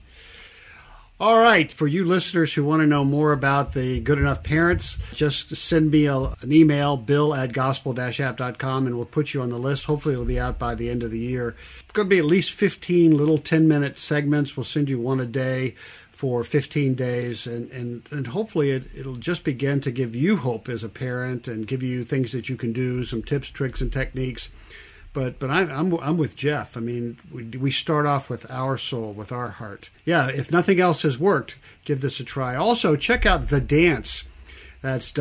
All 1.19 1.39
right, 1.39 1.71
for 1.71 1.87
you 1.87 2.05
listeners 2.05 2.53
who 2.53 2.63
want 2.63 2.81
to 2.81 2.85
know 2.85 3.03
more 3.03 3.31
about 3.31 3.73
the 3.73 3.99
Good 4.01 4.19
Enough 4.19 4.43
Parents, 4.43 4.99
just 5.15 5.55
send 5.55 5.89
me 5.89 6.05
a, 6.05 6.15
an 6.15 6.51
email, 6.51 6.95
bill 6.95 7.33
at 7.33 7.53
gospel-app.com, 7.53 8.85
and 8.85 8.95
we'll 8.95 9.05
put 9.05 9.33
you 9.33 9.41
on 9.41 9.49
the 9.49 9.57
list. 9.57 9.85
Hopefully 9.85 10.13
it'll 10.13 10.25
be 10.25 10.39
out 10.39 10.59
by 10.59 10.75
the 10.75 10.91
end 10.91 11.01
of 11.01 11.09
the 11.09 11.17
year. 11.17 11.55
It's 11.79 11.91
going 11.93 12.07
to 12.07 12.15
be 12.15 12.19
at 12.19 12.25
least 12.25 12.51
15 12.51 13.17
little 13.17 13.39
10-minute 13.39 13.97
segments. 13.97 14.55
We'll 14.55 14.63
send 14.63 14.91
you 14.91 14.99
one 14.99 15.19
a 15.19 15.25
day 15.25 15.73
for 16.11 16.43
15 16.43 16.93
days, 16.93 17.47
and, 17.47 17.71
and, 17.71 18.03
and 18.11 18.27
hopefully 18.27 18.69
it, 18.69 18.83
it'll 18.95 19.15
just 19.15 19.43
begin 19.43 19.81
to 19.81 19.91
give 19.91 20.15
you 20.15 20.37
hope 20.37 20.69
as 20.69 20.83
a 20.83 20.89
parent 20.89 21.47
and 21.47 21.65
give 21.65 21.81
you 21.81 22.05
things 22.05 22.31
that 22.31 22.47
you 22.47 22.55
can 22.55 22.73
do, 22.73 23.03
some 23.03 23.23
tips, 23.23 23.49
tricks, 23.49 23.81
and 23.81 23.91
techniques. 23.91 24.49
But 25.17 25.39
but 25.39 25.49
I, 25.49 25.61
I'm 25.61 25.95
I'm 25.95 26.19
with 26.19 26.35
Jeff. 26.35 26.77
I 26.77 26.79
mean, 26.79 27.17
we 27.33 27.45
we 27.45 27.71
start 27.71 28.05
off 28.05 28.29
with 28.29 28.45
our 28.51 28.77
soul, 28.77 29.13
with 29.13 29.31
our 29.31 29.49
heart. 29.49 29.89
Yeah. 30.05 30.27
If 30.27 30.51
nothing 30.51 30.79
else 30.79 31.01
has 31.01 31.17
worked, 31.17 31.57
give 31.83 32.01
this 32.01 32.19
a 32.19 32.23
try. 32.23 32.55
Also, 32.55 32.95
check 32.95 33.25
out 33.25 33.49
the 33.49 33.59
dance. 33.59 34.25
That's 34.83 35.11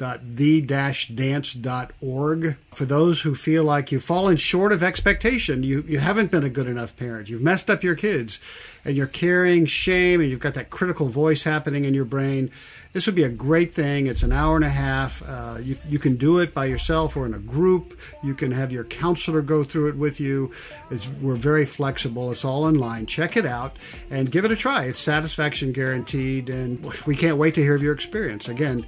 www.the-dance.org. 0.00 2.56
For 2.72 2.84
those 2.86 3.20
who 3.20 3.34
feel 3.34 3.64
like 3.64 3.92
you've 3.92 4.02
fallen 4.02 4.36
short 4.36 4.72
of 4.72 4.82
expectation, 4.82 5.62
you, 5.62 5.84
you 5.86 5.98
haven't 5.98 6.30
been 6.30 6.44
a 6.44 6.48
good 6.48 6.66
enough 6.66 6.96
parent, 6.96 7.28
you've 7.28 7.42
messed 7.42 7.68
up 7.68 7.82
your 7.82 7.94
kids, 7.94 8.40
and 8.84 8.96
you're 8.96 9.06
carrying 9.06 9.66
shame, 9.66 10.20
and 10.20 10.30
you've 10.30 10.40
got 10.40 10.54
that 10.54 10.70
critical 10.70 11.08
voice 11.08 11.42
happening 11.42 11.84
in 11.84 11.92
your 11.92 12.06
brain, 12.06 12.50
this 12.92 13.06
would 13.06 13.14
be 13.14 13.22
a 13.22 13.28
great 13.28 13.72
thing. 13.72 14.08
It's 14.08 14.24
an 14.24 14.32
hour 14.32 14.56
and 14.56 14.64
a 14.64 14.70
half. 14.70 15.22
Uh, 15.22 15.58
you, 15.62 15.78
you 15.88 16.00
can 16.00 16.16
do 16.16 16.38
it 16.38 16.52
by 16.52 16.64
yourself 16.64 17.16
or 17.16 17.24
in 17.24 17.34
a 17.34 17.38
group. 17.38 17.96
You 18.22 18.34
can 18.34 18.50
have 18.50 18.72
your 18.72 18.82
counselor 18.82 19.42
go 19.42 19.62
through 19.62 19.90
it 19.90 19.96
with 19.96 20.18
you. 20.18 20.50
It's, 20.90 21.08
we're 21.08 21.36
very 21.36 21.66
flexible. 21.66 22.32
It's 22.32 22.44
all 22.44 22.64
online. 22.64 23.06
Check 23.06 23.36
it 23.36 23.46
out 23.46 23.76
and 24.10 24.30
give 24.30 24.44
it 24.44 24.50
a 24.50 24.56
try. 24.56 24.84
It's 24.84 24.98
satisfaction 24.98 25.70
guaranteed, 25.70 26.50
and 26.50 26.84
we 27.06 27.14
can't 27.14 27.36
wait 27.36 27.54
to 27.54 27.62
hear 27.62 27.76
of 27.76 27.82
your 27.82 27.94
experience. 27.94 28.48
Again, 28.48 28.84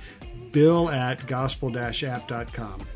bill 0.52 0.88
at 0.90 1.26
gospel-app.com. 1.26 2.86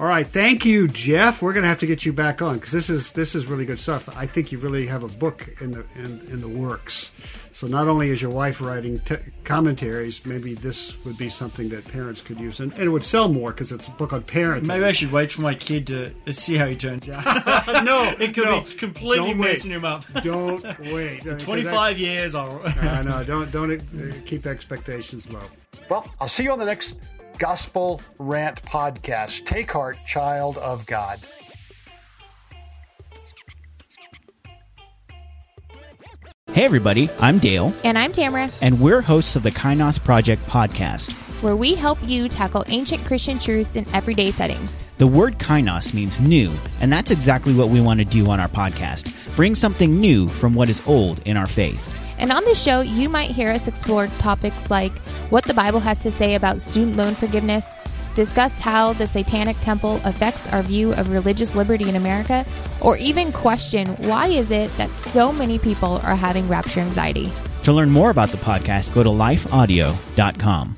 All 0.00 0.06
right, 0.06 0.26
thank 0.26 0.64
you, 0.64 0.86
Jeff. 0.86 1.42
We're 1.42 1.52
going 1.52 1.64
to 1.64 1.68
have 1.68 1.78
to 1.78 1.86
get 1.86 2.06
you 2.06 2.12
back 2.12 2.40
on 2.40 2.54
because 2.54 2.70
this 2.70 2.88
is 2.88 3.10
this 3.12 3.34
is 3.34 3.46
really 3.46 3.64
good 3.64 3.80
stuff. 3.80 4.08
I 4.16 4.26
think 4.26 4.52
you 4.52 4.58
really 4.58 4.86
have 4.86 5.02
a 5.02 5.08
book 5.08 5.48
in 5.60 5.72
the 5.72 5.84
in, 5.96 6.20
in 6.30 6.40
the 6.40 6.48
works. 6.48 7.10
So 7.50 7.66
not 7.66 7.88
only 7.88 8.10
is 8.10 8.22
your 8.22 8.30
wife 8.30 8.60
writing 8.60 9.00
t- 9.00 9.16
commentaries, 9.42 10.24
maybe 10.24 10.54
this 10.54 11.04
would 11.04 11.18
be 11.18 11.28
something 11.28 11.68
that 11.70 11.84
parents 11.88 12.20
could 12.20 12.38
use, 12.38 12.60
and, 12.60 12.72
and 12.74 12.82
it 12.84 12.90
would 12.90 13.04
sell 13.04 13.28
more 13.28 13.50
because 13.50 13.72
it's 13.72 13.88
a 13.88 13.90
book 13.90 14.12
on 14.12 14.22
parenting. 14.22 14.68
Maybe 14.68 14.84
I 14.84 14.92
should 14.92 15.10
wait 15.10 15.32
for 15.32 15.40
my 15.40 15.56
kid 15.56 15.88
to 15.88 16.12
see 16.32 16.54
how 16.54 16.66
he 16.66 16.76
turns 16.76 17.08
out. 17.08 17.24
no, 17.84 18.14
it 18.20 18.34
could 18.34 18.44
no, 18.44 18.60
be 18.60 18.74
completely 18.74 19.30
don't 19.30 19.38
messing 19.40 19.72
him 19.72 19.84
up. 19.84 20.04
Don't 20.22 20.62
wait. 20.62 21.22
I 21.22 21.24
mean, 21.24 21.34
'cause 21.38 21.42
Twenty-five 21.42 21.98
years. 21.98 22.36
I'll. 22.36 22.62
I 22.64 23.02
know. 23.02 23.24
Don't 23.24 23.50
don't 23.50 23.72
uh, 23.72 24.14
keep 24.24 24.46
expectations 24.46 25.28
low. 25.28 25.42
Well, 25.88 26.06
I'll 26.20 26.28
see 26.28 26.44
you 26.44 26.52
on 26.52 26.58
the 26.58 26.64
next 26.64 26.96
Gospel 27.38 28.00
Rant 28.18 28.62
podcast. 28.62 29.44
Take 29.46 29.70
heart, 29.72 29.96
child 30.06 30.58
of 30.58 30.86
God. 30.86 31.18
Hey, 36.52 36.64
everybody, 36.64 37.08
I'm 37.20 37.38
Dale, 37.38 37.72
And 37.84 37.96
I'm 37.96 38.10
Tamara, 38.10 38.50
and 38.60 38.80
we're 38.80 39.00
hosts 39.00 39.36
of 39.36 39.42
the 39.44 39.50
Kainos 39.50 40.02
Project 40.02 40.44
podcast. 40.46 41.12
where 41.42 41.54
we 41.54 41.74
help 41.76 41.98
you 42.02 42.28
tackle 42.28 42.64
ancient 42.66 43.04
Christian 43.04 43.38
truths 43.38 43.76
in 43.76 43.86
everyday 43.94 44.32
settings. 44.32 44.82
The 44.96 45.06
word 45.06 45.38
Kainos 45.38 45.94
means 45.94 46.18
new, 46.18 46.52
and 46.80 46.90
that's 46.92 47.12
exactly 47.12 47.54
what 47.54 47.68
we 47.68 47.80
want 47.80 47.98
to 48.00 48.04
do 48.04 48.28
on 48.28 48.40
our 48.40 48.48
podcast 48.48 49.14
bring 49.36 49.54
something 49.54 50.00
new 50.00 50.26
from 50.26 50.52
what 50.52 50.68
is 50.68 50.82
old 50.84 51.20
in 51.24 51.36
our 51.36 51.46
faith. 51.46 51.94
And 52.18 52.32
on 52.32 52.44
this 52.44 52.62
show, 52.62 52.80
you 52.80 53.08
might 53.08 53.30
hear 53.30 53.50
us 53.50 53.68
explore 53.68 54.08
topics 54.18 54.70
like 54.70 54.92
what 55.30 55.44
the 55.44 55.54
Bible 55.54 55.80
has 55.80 56.02
to 56.02 56.10
say 56.10 56.34
about 56.34 56.60
student 56.60 56.96
loan 56.96 57.14
forgiveness, 57.14 57.70
discuss 58.14 58.58
how 58.60 58.92
the 58.94 59.06
Satanic 59.06 59.58
Temple 59.60 60.00
affects 60.04 60.48
our 60.48 60.62
view 60.62 60.92
of 60.94 61.12
religious 61.12 61.54
liberty 61.54 61.88
in 61.88 61.96
America, 61.96 62.44
or 62.80 62.96
even 62.96 63.32
question 63.32 63.88
why 63.96 64.26
is 64.26 64.50
it 64.50 64.70
that 64.76 64.94
so 64.96 65.32
many 65.32 65.58
people 65.58 66.00
are 66.02 66.16
having 66.16 66.48
rapture 66.48 66.80
anxiety. 66.80 67.30
To 67.64 67.72
learn 67.72 67.90
more 67.90 68.10
about 68.10 68.30
the 68.30 68.38
podcast, 68.38 68.94
go 68.94 69.02
to 69.02 69.10
lifeaudio.com. 69.10 70.77